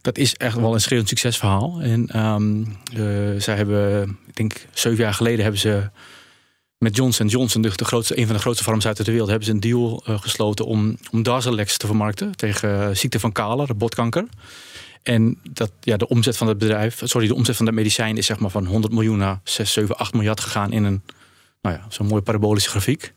dat 0.00 0.18
is 0.18 0.34
echt 0.34 0.56
wel 0.56 0.74
een 0.74 0.80
schreeuwend 0.80 1.08
succesverhaal. 1.08 1.78
En 1.80 2.20
um, 2.20 2.76
uh, 2.96 3.40
zij 3.40 3.56
hebben, 3.56 4.02
ik 4.26 4.36
denk 4.36 4.66
zeven 4.72 5.04
jaar 5.04 5.14
geleden 5.14 5.42
hebben 5.42 5.60
ze 5.60 5.90
met 6.78 6.96
Johnson 6.96 7.26
Johnson, 7.26 7.62
de, 7.62 7.70
grootste, 7.84 8.18
een 8.18 8.26
van 8.26 8.34
de 8.34 8.40
grootste 8.40 8.64
farmaceuten 8.64 9.04
ter 9.04 9.12
wereld, 9.12 9.30
hebben 9.30 9.48
ze 9.48 9.54
een 9.54 9.60
deal 9.60 10.04
uh, 10.08 10.20
gesloten 10.20 10.64
om, 10.64 10.96
om 11.10 11.22
Darzalex 11.22 11.76
te 11.76 11.86
vermarkten 11.86 12.36
tegen 12.36 12.96
ziekte 12.96 13.20
van 13.20 13.32
Kala, 13.32 13.66
de 13.66 13.74
botkanker. 13.74 14.24
En 15.02 15.38
dat, 15.50 15.72
ja, 15.80 15.96
de 15.96 16.08
omzet 16.08 16.36
van 16.36 16.46
het 16.46 16.58
bedrijf, 16.58 17.00
sorry, 17.04 17.26
de 17.26 17.34
omzet 17.34 17.56
van 17.56 17.64
dat 17.64 17.74
medicijn 17.74 18.16
is 18.16 18.26
zeg 18.26 18.38
maar 18.38 18.50
van 18.50 18.66
100 18.66 18.92
miljoen 18.92 19.18
naar 19.18 19.40
6, 19.44 19.72
7, 19.72 19.96
8 19.96 20.12
miljard 20.12 20.40
gegaan 20.40 20.72
in 20.72 20.84
een, 20.84 21.02
nou 21.62 21.76
ja, 21.76 21.86
zo'n 21.88 22.06
mooie 22.06 22.22
parabolische 22.22 22.70
grafiek. 22.70 23.12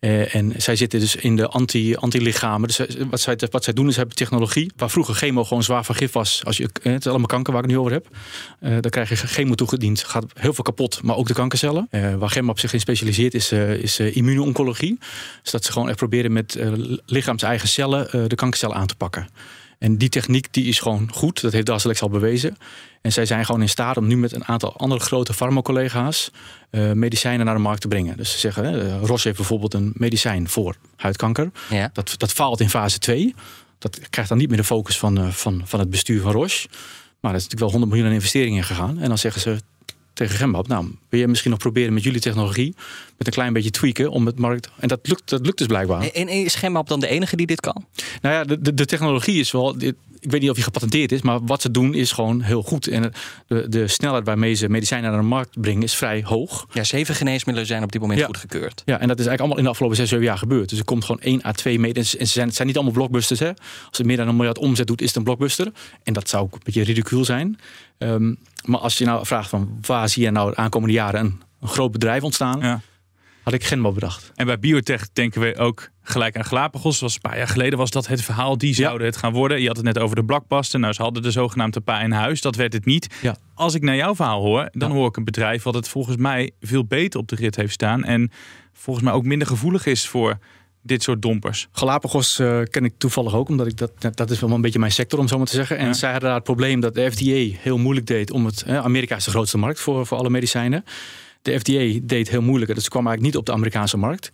Uh, 0.00 0.34
en 0.34 0.52
zij 0.56 0.76
zitten 0.76 1.00
dus 1.00 1.16
in 1.16 1.36
de 1.36 1.48
anti, 1.48 1.94
anti-lichamen. 1.94 2.68
Dus 2.68 2.80
wat 3.10 3.20
zij, 3.20 3.38
wat 3.50 3.64
zij 3.64 3.72
doen 3.72 3.88
is 3.88 3.96
hebben 3.96 4.14
technologie. 4.14 4.72
Waar 4.76 4.90
vroeger 4.90 5.14
chemo 5.14 5.44
gewoon 5.44 5.62
zwaar 5.62 5.84
van 5.84 5.94
gif 5.94 6.12
was. 6.12 6.44
Als 6.44 6.56
je, 6.56 6.68
het 6.82 7.00
is 7.00 7.06
allemaal 7.06 7.26
kanker 7.26 7.52
waar 7.52 7.62
ik 7.62 7.68
het 7.68 7.78
nu 7.78 7.82
over 7.82 7.92
heb. 7.92 8.06
Uh, 8.60 8.70
dan 8.80 8.90
krijg 8.90 9.08
je 9.08 9.16
chemo 9.16 9.54
toegediend. 9.54 10.04
Gaat 10.04 10.24
heel 10.34 10.52
veel 10.52 10.64
kapot, 10.64 11.02
maar 11.02 11.16
ook 11.16 11.26
de 11.26 11.34
kankercellen. 11.34 11.88
Waar 12.18 12.30
Gemma 12.30 12.50
op 12.50 12.58
zich 12.58 12.72
in 12.72 12.80
specialiseert 12.80 13.34
is, 13.34 13.52
is 13.52 14.00
immuunoncologie. 14.00 14.98
Dus 15.42 15.52
dat 15.52 15.64
ze 15.64 15.72
gewoon 15.72 15.88
echt 15.88 15.96
proberen 15.96 16.32
met 16.32 16.58
lichaams 17.06 17.42
eigen 17.42 17.68
cellen 17.68 18.28
de 18.28 18.34
kankercellen 18.34 18.76
aan 18.76 18.86
te 18.86 18.96
pakken. 18.96 19.28
En 19.80 19.96
die 19.96 20.08
techniek 20.08 20.52
die 20.52 20.64
is 20.64 20.78
gewoon 20.78 21.08
goed. 21.12 21.40
Dat 21.40 21.52
heeft 21.52 21.66
Darzalex 21.66 22.02
al 22.02 22.08
bewezen. 22.08 22.56
En 23.00 23.12
zij 23.12 23.26
zijn 23.26 23.44
gewoon 23.44 23.60
in 23.60 23.68
staat 23.68 23.96
om 23.96 24.06
nu 24.06 24.16
met 24.16 24.32
een 24.32 24.44
aantal 24.44 24.76
andere 24.76 25.00
grote 25.00 25.34
farmacollega's 25.34 26.30
uh, 26.70 26.92
medicijnen 26.92 27.46
naar 27.46 27.54
de 27.54 27.60
markt 27.60 27.80
te 27.80 27.88
brengen. 27.88 28.16
Dus 28.16 28.30
ze 28.30 28.38
zeggen, 28.38 28.74
uh, 28.74 29.02
Roche 29.02 29.22
heeft 29.22 29.36
bijvoorbeeld 29.36 29.74
een 29.74 29.92
medicijn 29.94 30.48
voor 30.48 30.76
huidkanker. 30.96 31.50
Ja. 31.70 31.90
Dat, 31.92 32.14
dat 32.16 32.32
faalt 32.32 32.60
in 32.60 32.70
fase 32.70 32.98
2. 32.98 33.34
Dat 33.78 34.00
krijgt 34.10 34.30
dan 34.30 34.38
niet 34.38 34.48
meer 34.48 34.58
de 34.58 34.64
focus 34.64 34.98
van, 34.98 35.18
uh, 35.18 35.28
van, 35.28 35.62
van 35.64 35.80
het 35.80 35.90
bestuur 35.90 36.20
van 36.20 36.32
Roche. 36.32 36.68
Maar 37.20 37.30
er 37.30 37.36
is 37.36 37.42
natuurlijk 37.42 37.60
wel 37.60 37.70
100 37.70 37.90
miljoen 37.90 38.08
aan 38.08 38.14
investeringen 38.14 38.64
gegaan. 38.64 38.98
En 38.98 39.08
dan 39.08 39.18
zeggen 39.18 39.40
ze 39.40 39.60
tegen 40.12 40.36
Gembab, 40.36 40.68
nou, 40.68 40.86
wil 41.08 41.20
je 41.20 41.28
misschien 41.28 41.50
nog 41.50 41.60
proberen 41.60 41.94
met 41.94 42.02
jullie 42.02 42.20
technologie, 42.20 42.74
met 43.16 43.26
een 43.26 43.32
klein 43.32 43.52
beetje 43.52 43.70
tweaken 43.70 44.10
om 44.10 44.26
het 44.26 44.38
markt. 44.38 44.70
En 44.78 44.88
dat 44.88 45.00
lukt, 45.02 45.28
dat 45.28 45.46
lukt 45.46 45.58
dus 45.58 45.66
blijkbaar. 45.66 46.02
En 46.02 46.28
is 46.28 46.54
Gembab 46.54 46.88
dan 46.88 47.00
de 47.00 47.08
enige 47.08 47.36
die 47.36 47.46
dit 47.46 47.60
kan? 47.60 47.86
Nou 48.22 48.34
ja, 48.34 48.44
de, 48.44 48.60
de, 48.60 48.74
de 48.74 48.86
technologie 48.86 49.40
is 49.40 49.50
wel. 49.50 49.76
Ik 50.20 50.30
weet 50.30 50.40
niet 50.40 50.48
of 50.50 50.54
die 50.54 50.64
gepatenteerd 50.64 51.12
is, 51.12 51.22
maar 51.22 51.44
wat 51.44 51.62
ze 51.62 51.70
doen 51.70 51.94
is 51.94 52.12
gewoon 52.12 52.40
heel 52.40 52.62
goed. 52.62 52.86
En 52.86 53.12
de, 53.46 53.68
de 53.68 53.88
snelheid 53.88 54.24
waarmee 54.24 54.54
ze 54.54 54.68
medicijnen 54.68 55.10
naar 55.10 55.20
de 55.20 55.26
markt 55.26 55.60
brengen 55.60 55.82
is 55.82 55.94
vrij 55.94 56.22
hoog. 56.24 56.66
Ja, 56.72 56.84
zeven 56.84 57.14
geneesmiddelen 57.14 57.68
zijn 57.68 57.82
op 57.82 57.92
dit 57.92 58.00
moment 58.00 58.20
ja. 58.20 58.26
goedgekeurd. 58.26 58.82
Ja, 58.84 59.00
en 59.00 59.08
dat 59.08 59.18
is 59.18 59.26
eigenlijk 59.26 59.40
allemaal 59.40 59.56
in 59.56 59.64
de 59.64 59.70
afgelopen 59.70 59.96
zes, 59.96 60.08
zeven 60.08 60.24
jaar 60.24 60.38
gebeurd. 60.38 60.68
Dus 60.68 60.78
er 60.78 60.84
komt 60.84 61.04
gewoon 61.04 61.20
één 61.20 61.44
à 61.46 61.52
twee 61.52 61.78
mee. 61.78 61.92
En 61.92 62.06
ze 62.06 62.24
zijn, 62.24 62.46
het 62.46 62.56
zijn 62.56 62.66
niet 62.66 62.76
allemaal 62.76 62.94
blockbusters. 62.94 63.40
Hè. 63.40 63.48
Als 63.88 63.98
het 63.98 64.06
meer 64.06 64.16
dan 64.16 64.28
een 64.28 64.36
miljard 64.36 64.58
omzet 64.58 64.86
doet, 64.86 65.00
is 65.00 65.06
het 65.06 65.16
een 65.16 65.24
blockbuster. 65.24 65.72
En 66.02 66.12
dat 66.12 66.28
zou 66.28 66.42
ook 66.42 66.54
een 66.54 66.60
beetje 66.64 66.82
ridicuul 66.82 67.24
zijn. 67.24 67.58
Um, 67.98 68.38
maar 68.64 68.80
als 68.80 68.98
je 68.98 69.04
nou 69.04 69.26
vraagt 69.26 69.48
van 69.48 69.78
waar 69.86 70.08
zie 70.08 70.22
je 70.22 70.30
nou 70.30 70.50
de 70.50 70.56
aankomende 70.56 70.94
jaren 70.94 71.20
een, 71.20 71.40
een 71.60 71.68
groot 71.68 71.92
bedrijf 71.92 72.22
ontstaan, 72.22 72.60
ja. 72.60 72.80
Had 73.50 73.60
ik 73.60 73.66
Genmo 73.66 73.92
bedacht. 73.92 74.32
En 74.34 74.46
bij 74.46 74.58
biotech 74.58 75.12
denken 75.12 75.40
we 75.40 75.56
ook 75.56 75.90
gelijk 76.02 76.36
aan 76.36 76.44
Galapagos. 76.44 77.00
Was 77.00 77.14
een 77.14 77.20
paar 77.20 77.36
jaar 77.36 77.48
geleden 77.48 77.78
was 77.78 77.90
dat 77.90 78.06
het 78.06 78.22
verhaal. 78.22 78.58
Die 78.58 78.74
zouden 78.74 79.00
ja. 79.00 79.06
het 79.06 79.16
gaan 79.16 79.32
worden. 79.32 79.60
Je 79.60 79.66
had 79.66 79.76
het 79.76 79.84
net 79.84 79.98
over 79.98 80.16
de 80.16 80.24
blockbuster. 80.24 80.80
Nou, 80.80 80.92
ze 80.92 81.02
hadden 81.02 81.22
de 81.22 81.30
zogenaamde 81.30 81.80
pa 81.80 82.00
in 82.00 82.10
huis. 82.10 82.40
Dat 82.40 82.56
werd 82.56 82.72
het 82.72 82.84
niet. 82.84 83.14
Ja. 83.22 83.36
Als 83.54 83.74
ik 83.74 83.82
naar 83.82 83.96
jouw 83.96 84.14
verhaal 84.14 84.42
hoor, 84.42 84.68
dan 84.72 84.90
hoor 84.90 85.08
ik 85.08 85.16
een 85.16 85.24
bedrijf 85.24 85.62
wat 85.62 85.74
het 85.74 85.88
volgens 85.88 86.16
mij 86.16 86.50
veel 86.60 86.84
beter 86.84 87.20
op 87.20 87.28
de 87.28 87.36
rit 87.36 87.56
heeft 87.56 87.72
staan. 87.72 88.04
En 88.04 88.30
volgens 88.72 89.04
mij 89.04 89.14
ook 89.14 89.24
minder 89.24 89.48
gevoelig 89.48 89.86
is 89.86 90.08
voor 90.08 90.38
dit 90.82 91.02
soort 91.02 91.22
dompers. 91.22 91.68
Galapagos 91.72 92.40
uh, 92.40 92.60
ken 92.70 92.84
ik 92.84 92.94
toevallig 92.98 93.34
ook, 93.34 93.48
omdat 93.48 93.66
ik 93.66 93.76
dat, 93.76 94.16
dat 94.16 94.30
is 94.30 94.40
wel 94.40 94.50
een 94.50 94.60
beetje 94.60 94.78
mijn 94.78 94.92
sector 94.92 95.18
om 95.18 95.28
zo 95.28 95.36
maar 95.36 95.46
te 95.46 95.54
zeggen. 95.54 95.78
En 95.78 95.86
ja. 95.86 95.92
zij 95.92 96.10
hadden 96.10 96.28
daar 96.28 96.38
het 96.38 96.46
probleem 96.46 96.80
dat 96.80 96.94
de 96.94 97.10
FDA 97.10 97.58
heel 97.62 97.78
moeilijk 97.78 98.06
deed 98.06 98.30
om 98.30 98.44
het. 98.44 98.62
Eh, 98.62 98.78
Amerika 98.78 99.16
is 99.16 99.24
de 99.24 99.30
grootste 99.30 99.58
markt 99.58 99.80
voor, 99.80 100.06
voor 100.06 100.18
alle 100.18 100.30
medicijnen. 100.30 100.84
De 101.42 101.58
FDA 101.58 102.00
deed 102.02 102.30
heel 102.30 102.42
moeilijk, 102.42 102.74
dus 102.74 102.88
kwam 102.88 103.06
eigenlijk 103.06 103.34
niet 103.34 103.40
op 103.40 103.46
de 103.46 103.52
Amerikaanse 103.52 103.96
markt. 103.96 104.30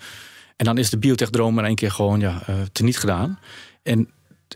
En 0.56 0.64
dan 0.64 0.78
is 0.78 0.90
de 0.90 0.98
biotech-droom 0.98 1.58
in 1.58 1.64
één 1.64 1.74
keer 1.74 1.90
gewoon 1.90 2.20
ja, 2.20 2.42
uh, 2.50 2.56
teniet 2.72 2.98
gedaan. 2.98 3.38
En 3.82 4.10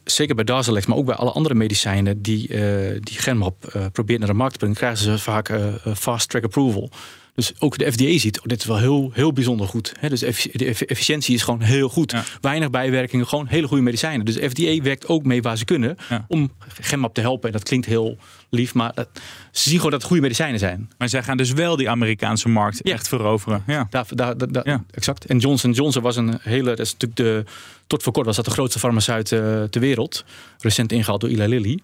zeker 0.04 0.34
bij 0.34 0.44
Darzalex, 0.44 0.86
maar 0.86 0.96
ook 0.96 1.06
bij 1.06 1.14
alle 1.14 1.30
andere 1.30 1.54
medicijnen 1.54 2.22
die, 2.22 2.48
uh, 2.48 2.98
die 3.00 3.18
Genmap 3.18 3.72
uh, 3.76 3.86
probeert 3.92 4.18
naar 4.18 4.28
de 4.28 4.34
markt 4.34 4.52
te 4.52 4.58
brengen, 4.58 4.76
krijgen 4.76 4.98
ze 4.98 5.18
vaak 5.18 5.52
fast 5.94 6.28
track 6.28 6.44
approval. 6.44 6.90
Dus 7.34 7.52
ook 7.58 7.78
de 7.78 7.92
FDA 7.92 8.18
ziet, 8.18 8.38
oh, 8.38 8.46
dit 8.46 8.60
is 8.60 8.66
wel 8.66 8.78
heel, 8.78 9.10
heel 9.14 9.32
bijzonder 9.32 9.66
goed. 9.66 9.92
He, 9.98 10.08
dus 10.08 10.20
de 10.20 10.64
efficiëntie 10.86 11.34
is 11.34 11.42
gewoon 11.42 11.60
heel 11.60 11.88
goed. 11.88 12.10
Ja. 12.10 12.24
Weinig 12.40 12.70
bijwerkingen, 12.70 13.26
gewoon 13.26 13.46
hele 13.46 13.66
goede 13.66 13.82
medicijnen. 13.82 14.26
Dus 14.26 14.34
de 14.34 14.50
FDA 14.50 14.82
werkt 14.82 15.08
ook 15.08 15.24
mee 15.24 15.42
waar 15.42 15.56
ze 15.56 15.64
kunnen 15.64 15.96
ja. 16.08 16.24
om 16.28 16.52
Genmap 16.80 17.14
te 17.14 17.20
helpen. 17.20 17.46
En 17.46 17.52
dat 17.52 17.62
klinkt 17.62 17.86
heel 17.86 18.18
lief, 18.50 18.74
maar 18.74 18.94
dat, 18.94 19.08
ze 19.52 19.68
zien 19.68 19.76
gewoon 19.76 19.90
dat 19.90 20.00
het 20.00 20.08
goede 20.08 20.22
medicijnen 20.22 20.58
zijn. 20.58 20.90
Maar 20.98 21.08
zij 21.08 21.22
gaan 21.22 21.36
dus 21.36 21.52
wel 21.52 21.76
die 21.76 21.90
Amerikaanse 21.90 22.48
markt 22.48 22.80
ja. 22.82 22.92
echt 22.92 23.08
veroveren. 23.08 23.62
Ja. 23.66 23.86
Daar, 23.90 24.06
daar, 24.08 24.52
daar, 24.52 24.68
ja. 24.68 24.84
Exact. 24.90 25.24
En 25.24 25.38
Johnson 25.38 25.72
Johnson 25.72 26.02
was 26.02 26.16
een 26.16 26.38
hele, 26.42 26.68
dat 26.68 26.78
is 26.78 26.92
natuurlijk 26.92 27.20
de, 27.20 27.52
tot 27.86 28.02
voor 28.02 28.12
kort 28.12 28.26
was 28.26 28.36
dat 28.36 28.44
de 28.44 28.50
grootste 28.50 28.78
farmaceut 28.78 29.30
uh, 29.30 29.62
ter 29.62 29.80
wereld. 29.80 30.24
Recent 30.58 30.92
ingehaald 30.92 31.20
door 31.20 31.30
Eli 31.30 31.48
Lilly. 31.48 31.78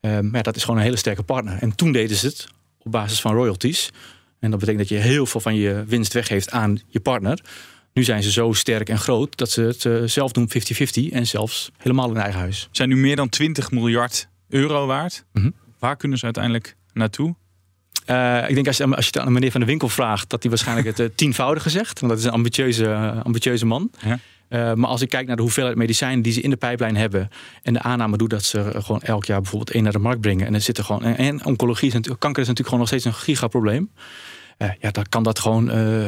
Uh, 0.00 0.18
maar 0.20 0.42
dat 0.42 0.56
is 0.56 0.62
gewoon 0.62 0.76
een 0.76 0.84
hele 0.84 0.96
sterke 0.96 1.22
partner. 1.22 1.58
En 1.60 1.74
toen 1.74 1.92
deden 1.92 2.16
ze 2.16 2.26
het 2.26 2.48
op 2.78 2.92
basis 2.92 3.20
van 3.20 3.34
royalties. 3.34 3.90
En 4.42 4.50
dat 4.50 4.58
betekent 4.58 4.88
dat 4.88 4.98
je 4.98 5.04
heel 5.04 5.26
veel 5.26 5.40
van 5.40 5.54
je 5.54 5.84
winst 5.86 6.12
weggeeft 6.12 6.50
aan 6.50 6.80
je 6.88 7.00
partner. 7.00 7.40
Nu 7.92 8.04
zijn 8.04 8.22
ze 8.22 8.30
zo 8.30 8.52
sterk 8.52 8.88
en 8.88 8.98
groot 8.98 9.36
dat 9.36 9.50
ze 9.50 9.62
het 9.62 9.84
uh, 9.84 10.02
zelf 10.04 10.32
doen 10.32 10.50
50-50 11.10 11.12
en 11.12 11.26
zelfs 11.26 11.70
helemaal 11.76 12.10
in 12.10 12.16
eigen 12.16 12.40
huis. 12.40 12.68
Zijn 12.70 12.88
nu 12.88 12.96
meer 12.96 13.16
dan 13.16 13.28
20 13.28 13.70
miljard 13.70 14.28
euro 14.48 14.86
waard. 14.86 15.24
Mm 15.32 15.42
-hmm. 15.42 15.54
Waar 15.78 15.96
kunnen 15.96 16.18
ze 16.18 16.24
uiteindelijk 16.24 16.76
naartoe? 16.92 17.34
Uh, 18.10 18.48
ik 18.48 18.54
denk 18.54 18.66
als 18.66 18.76
je, 18.76 18.84
als 18.84 19.04
je 19.04 19.10
het 19.18 19.26
aan 19.26 19.32
meneer 19.32 19.50
Van 19.50 19.60
de 19.60 19.66
Winkel 19.66 19.88
vraagt, 19.88 20.30
dat 20.30 20.40
hij 20.42 20.50
waarschijnlijk 20.50 20.86
het 20.86 20.98
uh, 21.08 21.08
tienvoudige 21.14 21.70
zegt. 21.70 22.00
Want 22.00 22.12
dat 22.12 22.20
is 22.20 22.26
een 22.26 22.32
ambitieuze, 22.32 23.20
ambitieuze 23.22 23.66
man. 23.66 23.90
Ja. 24.04 24.18
Uh, 24.52 24.72
maar 24.72 24.90
als 24.90 25.00
ik 25.00 25.08
kijk 25.08 25.26
naar 25.26 25.36
de 25.36 25.42
hoeveelheid 25.42 25.76
medicijnen 25.76 26.22
die 26.22 26.32
ze 26.32 26.40
in 26.40 26.50
de 26.50 26.56
pijplijn 26.56 26.96
hebben. 26.96 27.28
en 27.62 27.72
de 27.72 27.82
aanname 27.82 28.16
doet 28.16 28.30
dat 28.30 28.44
ze 28.44 28.70
gewoon 28.74 29.00
elk 29.00 29.24
jaar 29.24 29.40
bijvoorbeeld 29.40 29.70
één 29.70 29.82
naar 29.82 29.92
de 29.92 29.98
markt 29.98 30.20
brengen. 30.20 30.46
en 30.46 30.54
er 30.54 30.60
zitten 30.60 30.84
gewoon. 30.84 31.02
En, 31.02 31.16
en 31.16 31.44
oncologie 31.44 31.88
is 31.88 31.94
natuurlijk, 31.94 32.20
kanker 32.20 32.42
is 32.42 32.48
natuurlijk 32.48 32.74
gewoon 32.74 32.90
nog 32.90 33.00
steeds 33.00 33.16
een 33.16 33.24
gigaprobleem. 33.24 33.90
Uh, 34.58 34.68
ja, 34.80 34.90
dan 34.90 35.06
kan 35.08 35.22
dat 35.22 35.38
gewoon 35.38 35.68
uh, 35.68 36.04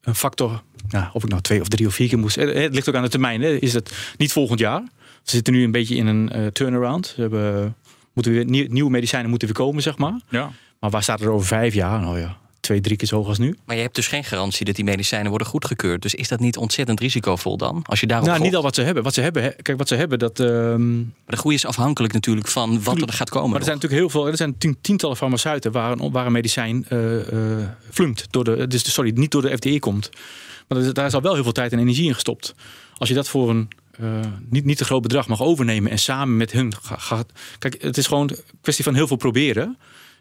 een 0.00 0.14
factor. 0.14 0.62
Nou, 0.88 1.06
of 1.12 1.22
ik 1.22 1.28
nou 1.28 1.42
twee 1.42 1.60
of 1.60 1.68
drie 1.68 1.86
of 1.86 1.94
vier 1.94 2.08
keer 2.08 2.18
moest. 2.18 2.36
Het 2.36 2.74
ligt 2.74 2.88
ook 2.88 2.94
aan 2.94 3.02
de 3.02 3.08
termijn. 3.08 3.42
Hè. 3.42 3.48
Is 3.48 3.72
het 3.72 4.14
niet 4.16 4.32
volgend 4.32 4.58
jaar? 4.58 4.82
Ze 5.22 5.34
zitten 5.36 5.52
nu 5.52 5.64
een 5.64 5.70
beetje 5.70 5.96
in 5.96 6.06
een 6.06 6.52
turnaround. 6.52 7.06
Ze 7.06 7.20
hebben 7.20 7.76
moeten 8.12 8.32
weer 8.32 8.44
nieuw- 8.44 8.66
nieuwe 8.68 8.90
medicijnen 8.90 9.30
moeten 9.30 9.48
weer 9.48 9.56
komen, 9.56 9.82
zeg 9.82 9.98
maar. 9.98 10.20
Ja. 10.28 10.50
Maar 10.80 10.90
waar 10.90 11.02
staat 11.02 11.20
er 11.20 11.30
over 11.30 11.46
vijf 11.46 11.74
jaar? 11.74 12.00
Nou 12.00 12.18
ja, 12.18 12.36
twee, 12.68 12.80
drie 12.80 12.96
keer 12.96 13.08
zo 13.08 13.16
hoog 13.16 13.28
als 13.28 13.38
nu. 13.38 13.56
Maar 13.64 13.76
je 13.76 13.82
hebt 13.82 13.94
dus 13.94 14.06
geen 14.06 14.24
garantie 14.24 14.64
dat 14.64 14.74
die 14.74 14.84
medicijnen 14.84 15.28
worden 15.28 15.46
goedgekeurd. 15.48 16.02
Dus 16.02 16.14
is 16.14 16.28
dat 16.28 16.40
niet 16.40 16.56
ontzettend 16.56 17.00
risicovol 17.00 17.56
dan? 17.56 17.82
Als 17.86 18.00
je 18.00 18.06
daarop 18.06 18.28
Nou, 18.28 18.40
niet 18.40 18.56
al 18.56 18.62
wat 18.62 18.74
ze 18.74 18.82
hebben. 18.82 19.02
Wat 19.02 19.14
ze 19.14 19.20
hebben, 19.20 19.42
hè, 19.42 19.48
kijk, 19.62 19.78
wat 19.78 19.88
ze 19.88 19.94
hebben, 19.94 20.18
dat. 20.18 20.40
ehm, 20.40 20.96
Maar 20.98 21.06
de 21.26 21.36
groei 21.36 21.54
is 21.54 21.66
afhankelijk 21.66 22.12
natuurlijk 22.12 22.48
van 22.48 22.82
wat 22.82 23.00
er 23.00 23.12
gaat 23.12 23.30
komen. 23.30 23.48
Maar 23.50 23.58
er 23.58 23.64
zijn 23.64 23.76
natuurlijk 23.76 24.02
heel 24.02 24.10
veel. 24.22 24.26
Er 24.30 24.36
zijn 24.36 24.58
tien- 24.58 24.78
tientallen 24.80 25.16
farmaceuten 25.16 25.72
waar 25.72 25.90
een, 25.92 26.10
waar 26.10 26.26
een 26.26 26.32
medicijn 26.32 26.84
eh 26.88 27.32
eh, 27.60 27.68
flunkt 27.90 28.26
door 28.30 28.44
de. 28.44 28.66
Dus 28.66 28.92
sorry, 28.92 29.12
niet 29.14 29.30
door 29.30 29.42
de 29.42 29.56
FDA 29.56 29.78
komt. 29.78 30.10
Maar 30.68 30.92
daar 30.92 31.06
is 31.06 31.14
al 31.14 31.22
wel 31.22 31.34
heel 31.34 31.42
veel 31.42 31.52
tijd 31.52 31.72
en 31.72 31.78
energie 31.78 32.06
in 32.06 32.14
gestopt. 32.14 32.54
Als 32.96 33.08
je 33.08 33.14
dat 33.14 33.28
voor 33.28 33.50
een 33.50 33.68
eh, 33.98 34.20
niet, 34.48 34.64
niet 34.64 34.76
te 34.76 34.84
groot 34.84 35.02
bedrag 35.02 35.28
mag 35.28 35.42
overnemen 35.42 35.90
en 35.90 35.98
samen 35.98 36.36
met 36.36 36.52
hun 36.52 36.72
ga- 36.82 36.96
gaat. 36.96 37.32
Kijk, 37.58 37.82
het 37.82 37.96
is 37.96 38.06
gewoon 38.06 38.30
een 38.30 38.38
kwestie 38.60 38.84
van 38.84 38.94
heel 38.94 39.06
veel 39.06 39.16
proberen. 39.16 39.78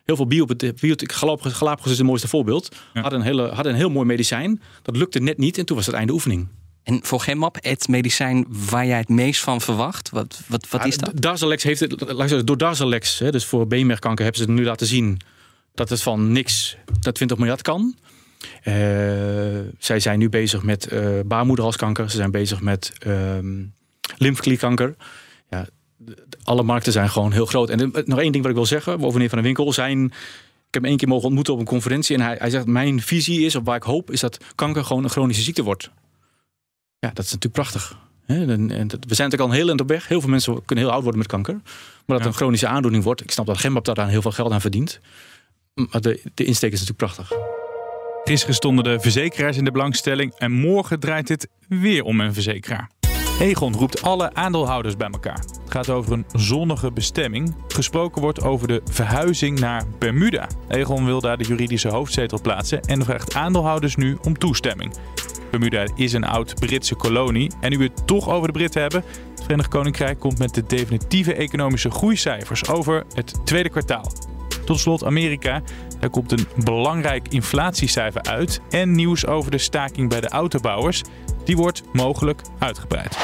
Heel 0.08 0.15
veel 0.15 0.28
bio, 0.28 0.46
bio 0.80 0.96
Galapagos, 0.98 1.91
is 1.91 1.98
het 1.98 2.08
mooiste 2.08 2.28
voorbeeld. 2.28 2.76
Hadden, 2.93 3.20
een 3.20 3.26
hele, 3.26 3.48
hadden 3.48 3.72
een 3.72 3.78
heel 3.78 3.89
mooi 3.89 4.06
medicijn. 4.06 4.62
Dat 4.82 4.96
lukte 4.96 5.20
net 5.20 5.38
niet 5.38 5.58
en 5.58 5.65
toen 5.65 5.76
was 5.76 5.86
het 5.86 5.96
einde 5.96 6.13
oefening. 6.13 6.48
En 6.84 7.00
voor 7.04 7.20
Genmap, 7.20 7.58
het 7.62 7.88
medicijn 7.88 8.46
waar 8.50 8.86
jij 8.86 8.98
het 8.98 9.10
meest 9.10 9.41
van 9.41 9.62
verwacht, 9.62 10.10
wat, 10.10 10.41
wat, 10.48 10.70
wat 10.70 10.86
is 10.86 10.98
dat? 10.98 11.10
Ah, 11.10 11.15
Darzalex 11.20 11.63
heeft 11.63 11.80
het, 11.80 12.02
laat 12.02 12.10
ik 12.10 12.28
zeggen, 12.28 12.46
door 12.46 12.58
Darzalex, 12.58 13.20
hè, 13.20 13.32
dus 13.32 13.46
voor 13.46 13.67
beenmergkanker, 13.67 14.24
hebben 14.24 14.41
ze 14.41 14.50
het 14.50 14.60
nu 14.60 14.65
laten 14.65 14.88
zien 14.88 15.20
dat 15.74 15.89
het 15.89 16.02
van 16.02 16.32
niks 16.32 16.78
naar 17.02 17.13
20 17.13 17.38
miljard 17.38 17.62
kan. 17.62 17.96
Eh, 18.62 18.74
zij 19.80 20.00
zijn 20.00 20.20
nu 20.20 20.30
bezig 20.30 20.63
met 20.63 20.88
eh 20.88 21.20
baarmoederhalskanker, 21.26 22.10
ze 22.10 22.15
zijn 22.15 22.32
bezig 22.32 22.62
met 22.62 22.93
ehm 23.00 23.63
lymfeklierkanker. 24.17 24.96
Alle 26.48 26.64
markten 26.64 26.92
zijn 26.92 27.10
gewoon 27.10 27.32
heel 27.32 27.46
groot. 27.46 27.70
En 27.70 27.80
eh, 27.94 28.04
nog 28.06 28.20
één 28.20 28.32
ding 28.32 28.42
wat 28.44 28.52
ik 28.52 28.58
wil 28.58 28.66
zeggen 28.66 28.94
over 28.94 29.12
meneer 29.12 29.30
Van 29.30 29.38
den 29.38 29.48
Winkel. 29.48 29.74
Zijn, 29.74 30.06
ik 30.06 30.12
heb 30.74 30.82
hem 30.82 30.86
één 30.86 30.98
keer 30.98 31.08
mogen 31.08 31.26
ontmoeten 31.26 31.54
op 31.54 31.60
een 31.60 31.66
conferentie 31.66 32.16
en 32.16 32.22
hij, 32.22 32.36
hij 32.40 32.50
zegt: 32.50 32.66
Mijn 32.66 33.02
visie 33.02 33.46
is, 33.46 33.56
of 33.56 33.64
waar 33.64 33.76
ik 33.76 33.84
hoop, 33.84 34.12
is 34.12 34.20
dat 34.20 34.38
kanker 34.56 34.84
gewoon 34.86 35.04
een 35.04 35.10
chronische 35.10 35.44
ziekte 35.44 35.64
wordt. 35.64 35.90
Ja, 37.00 37.08
dat 37.14 37.26
is 37.26 37.32
natuurlijk 37.34 37.54
prachtig. 37.54 37.98
Hè, 38.26 38.42
En, 38.52 38.72
en 38.72 38.88
dat- 38.88 39.06
we 39.08 39.16
zijn 39.16 39.30
natuurlijk 39.30 39.42
al 39.42 39.48
een 39.50 39.56
heel 39.56 39.68
eind 39.68 39.82
op 39.82 39.88
weg. 39.88 40.08
Heel 40.08 40.20
veel 40.22 40.30
mensen 40.30 40.66
kunnen 40.66 40.84
heel 40.86 40.94
oud 40.94 41.02
worden 41.04 41.20
met 41.20 41.30
kanker. 41.30 41.60
Maar 42.06 42.18
dat 42.18 42.28
een 42.28 42.34
chronische 42.34 42.68
aandoening 42.68 43.04
wordt. 43.04 43.22
Ik 43.22 43.32
snap 43.32 43.46
dat 43.46 43.58
Genmap 43.58 43.86
daar 43.86 43.96
dan 43.96 44.08
heel 44.08 44.22
veel 44.22 44.32
geld 44.32 44.52
aan 44.52 44.62
verdient. 44.62 45.00
Maar 45.74 46.02
de, 46.02 46.22
de 46.34 46.44
insteek 46.44 46.72
is 46.74 46.80
natuurlijk 46.80 47.14
prachtig. 47.14 47.38
Gisteren 48.24 48.56
stonden 48.56 48.84
de 48.84 49.00
verzekeraars 49.00 49.58
in 49.58 49.64
de 49.64 49.72
belangstelling 49.72 50.34
en 50.38 50.52
morgen 50.52 51.00
draait 51.00 51.30
het 51.30 51.48
weer 51.68 52.04
om 52.04 52.20
een 52.20 52.34
verzekeraar. 52.34 52.90
Egon 53.39 53.73
roept 53.73 54.02
alle 54.02 54.34
aandeelhouders 54.34 54.97
bij 54.97 55.10
elkaar. 55.10 55.39
Het 55.39 55.71
gaat 55.71 55.89
over 55.89 56.12
een 56.13 56.26
zonnige 56.32 56.91
bestemming. 56.91 57.56
Gesproken 57.67 58.21
wordt 58.21 58.43
over 58.43 58.67
de 58.67 58.82
verhuizing 58.91 59.60
naar 59.60 59.84
Bermuda. 60.00 60.47
Egon 60.67 61.06
wil 61.06 61.21
daar 61.21 61.38
de 61.38 61.43
juridische 61.43 61.88
hoofdzetel 61.88 62.41
plaatsen 62.41 62.82
en 62.82 63.04
vraagt 63.04 63.36
aandeelhouders 63.36 63.95
nu 63.95 64.17
om 64.23 64.38
toestemming. 64.38 64.93
Bermuda 65.52 65.88
is 65.95 66.13
een 66.13 66.23
oud 66.23 66.54
Britse 66.60 66.95
kolonie 66.95 67.52
en 67.62 67.69
nu 67.69 67.78
we 67.78 67.84
het 67.84 68.08
toch 68.08 68.30
over 68.30 68.47
de 68.47 68.54
Britten 68.54 68.82
hebben. 68.82 69.04
Het 69.30 69.41
Verenigd 69.41 69.69
Koninkrijk 69.69 70.19
komt 70.19 70.39
met 70.39 70.54
de 70.54 70.63
definitieve 70.67 71.34
economische 71.34 71.91
groeicijfers 71.91 72.67
over 72.67 73.04
het 73.13 73.45
tweede 73.45 73.69
kwartaal. 73.69 74.12
Tot 74.68 74.80
slot 74.80 75.04
Amerika. 75.04 75.62
Daar 76.00 76.10
komt 76.10 76.32
een 76.32 76.48
belangrijk 76.64 77.28
inflatiecijfer 77.28 78.22
uit. 78.22 78.62
En 78.70 78.92
nieuws 78.92 79.26
over 79.26 79.52
de 79.52 79.58
staking 79.58 80.10
bij 80.10 80.22
de 80.22 80.30
autobouwers. 80.30 81.02
Die 81.44 81.58
wordt 81.58 81.84
mogelijk 81.94 82.42
uitgebreid. 82.60 83.18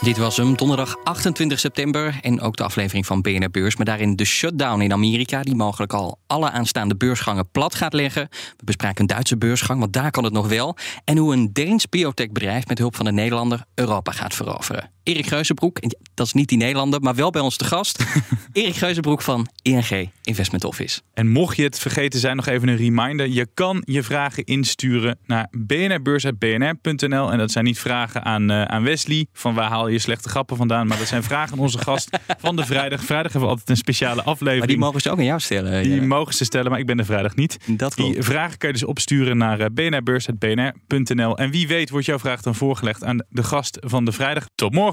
Dit 0.00 0.16
was 0.16 0.36
hem, 0.36 0.56
donderdag 0.56 0.96
28 1.04 1.58
september. 1.58 2.18
En 2.22 2.40
ook 2.40 2.56
de 2.56 2.64
aflevering 2.64 3.06
van 3.06 3.20
BNR 3.20 3.50
Beurs. 3.50 3.76
Maar 3.76 3.86
daarin 3.86 4.16
de 4.16 4.24
shutdown 4.24 4.80
in 4.80 4.92
Amerika. 4.92 5.42
Die 5.42 5.54
mogelijk 5.54 5.92
al 5.92 6.18
alle 6.26 6.50
aanstaande 6.50 6.96
beursgangen 6.96 7.50
plat 7.50 7.74
gaat 7.74 7.92
leggen. 7.92 8.28
We 8.56 8.64
bespraken 8.64 9.00
een 9.00 9.06
Duitse 9.06 9.36
beursgang, 9.36 9.80
want 9.80 9.92
daar 9.92 10.10
kan 10.10 10.24
het 10.24 10.32
nog 10.32 10.48
wel. 10.48 10.76
En 11.04 11.16
hoe 11.16 11.32
een 11.32 11.52
Deens 11.52 11.88
biotechbedrijf 11.88 12.66
met 12.66 12.78
hulp 12.78 12.96
van 12.96 13.06
een 13.06 13.14
Nederlander 13.14 13.64
Europa 13.74 14.12
gaat 14.12 14.34
veroveren. 14.34 14.90
Erik 15.10 15.26
Geuzenbroek, 15.26 15.78
en 15.78 15.96
dat 16.14 16.26
is 16.26 16.32
niet 16.32 16.48
die 16.48 16.58
Nederlander, 16.58 17.00
maar 17.00 17.14
wel 17.14 17.30
bij 17.30 17.40
ons 17.40 17.56
te 17.56 17.64
gast. 17.64 18.04
Erik 18.52 18.76
Geuzenbroek 18.76 19.22
van 19.22 19.48
ING 19.62 20.10
Investment 20.22 20.64
Office. 20.64 21.00
En 21.14 21.28
mocht 21.28 21.56
je 21.56 21.62
het 21.62 21.78
vergeten 21.78 22.20
zijn, 22.20 22.36
nog 22.36 22.46
even 22.46 22.68
een 22.68 22.76
reminder. 22.76 23.28
Je 23.28 23.48
kan 23.54 23.82
je 23.84 24.02
vragen 24.02 24.44
insturen 24.44 25.18
naar 25.26 25.48
bnrbeurs.bnr.nl. 25.50 27.32
En 27.32 27.38
dat 27.38 27.50
zijn 27.50 27.64
niet 27.64 27.78
vragen 27.78 28.24
aan, 28.24 28.50
eh, 28.50 28.62
aan 28.62 28.82
Wesley. 28.82 29.26
Van 29.32 29.54
waar 29.54 29.68
haal 29.68 29.88
je 29.88 29.98
slechte 29.98 30.28
grappen 30.28 30.56
vandaan? 30.56 30.86
Maar 30.86 30.98
dat 30.98 31.06
zijn 31.06 31.22
vragen 31.22 31.52
aan 31.52 31.58
onze 31.58 31.78
gast 31.78 32.18
van 32.38 32.56
de 32.56 32.64
vrijdag. 32.64 33.04
Vrijdag 33.04 33.32
hebben 33.32 33.48
we 33.48 33.54
altijd 33.54 33.70
een 33.70 33.76
speciale 33.76 34.22
aflevering. 34.22 34.58
Maar 34.58 34.68
die 34.68 34.78
mogen 34.78 35.00
ze 35.00 35.10
ook 35.10 35.18
aan 35.18 35.24
jou 35.24 35.40
stellen. 35.40 35.82
Die 35.82 35.94
ja. 35.94 36.06
mogen 36.06 36.34
ze 36.34 36.44
stellen, 36.44 36.70
maar 36.70 36.80
ik 36.80 36.86
ben 36.86 36.98
er 36.98 37.04
vrijdag 37.04 37.34
niet. 37.34 37.56
Dat 37.66 37.94
Die 37.94 38.22
vragen 38.22 38.58
kan 38.58 38.68
je 38.68 38.74
dus 38.74 38.84
opsturen 38.84 39.36
naar 39.36 39.60
eh, 39.60 39.66
bnrbeurs.bnr.nl. 39.74 41.38
En 41.38 41.50
wie 41.50 41.68
weet 41.68 41.90
wordt 41.90 42.06
jouw 42.06 42.18
vraag 42.18 42.42
dan 42.42 42.54
voorgelegd 42.54 43.04
aan 43.04 43.24
de 43.28 43.42
gast 43.42 43.78
van 43.80 44.04
de 44.04 44.12
vrijdag. 44.12 44.46
Tot 44.54 44.74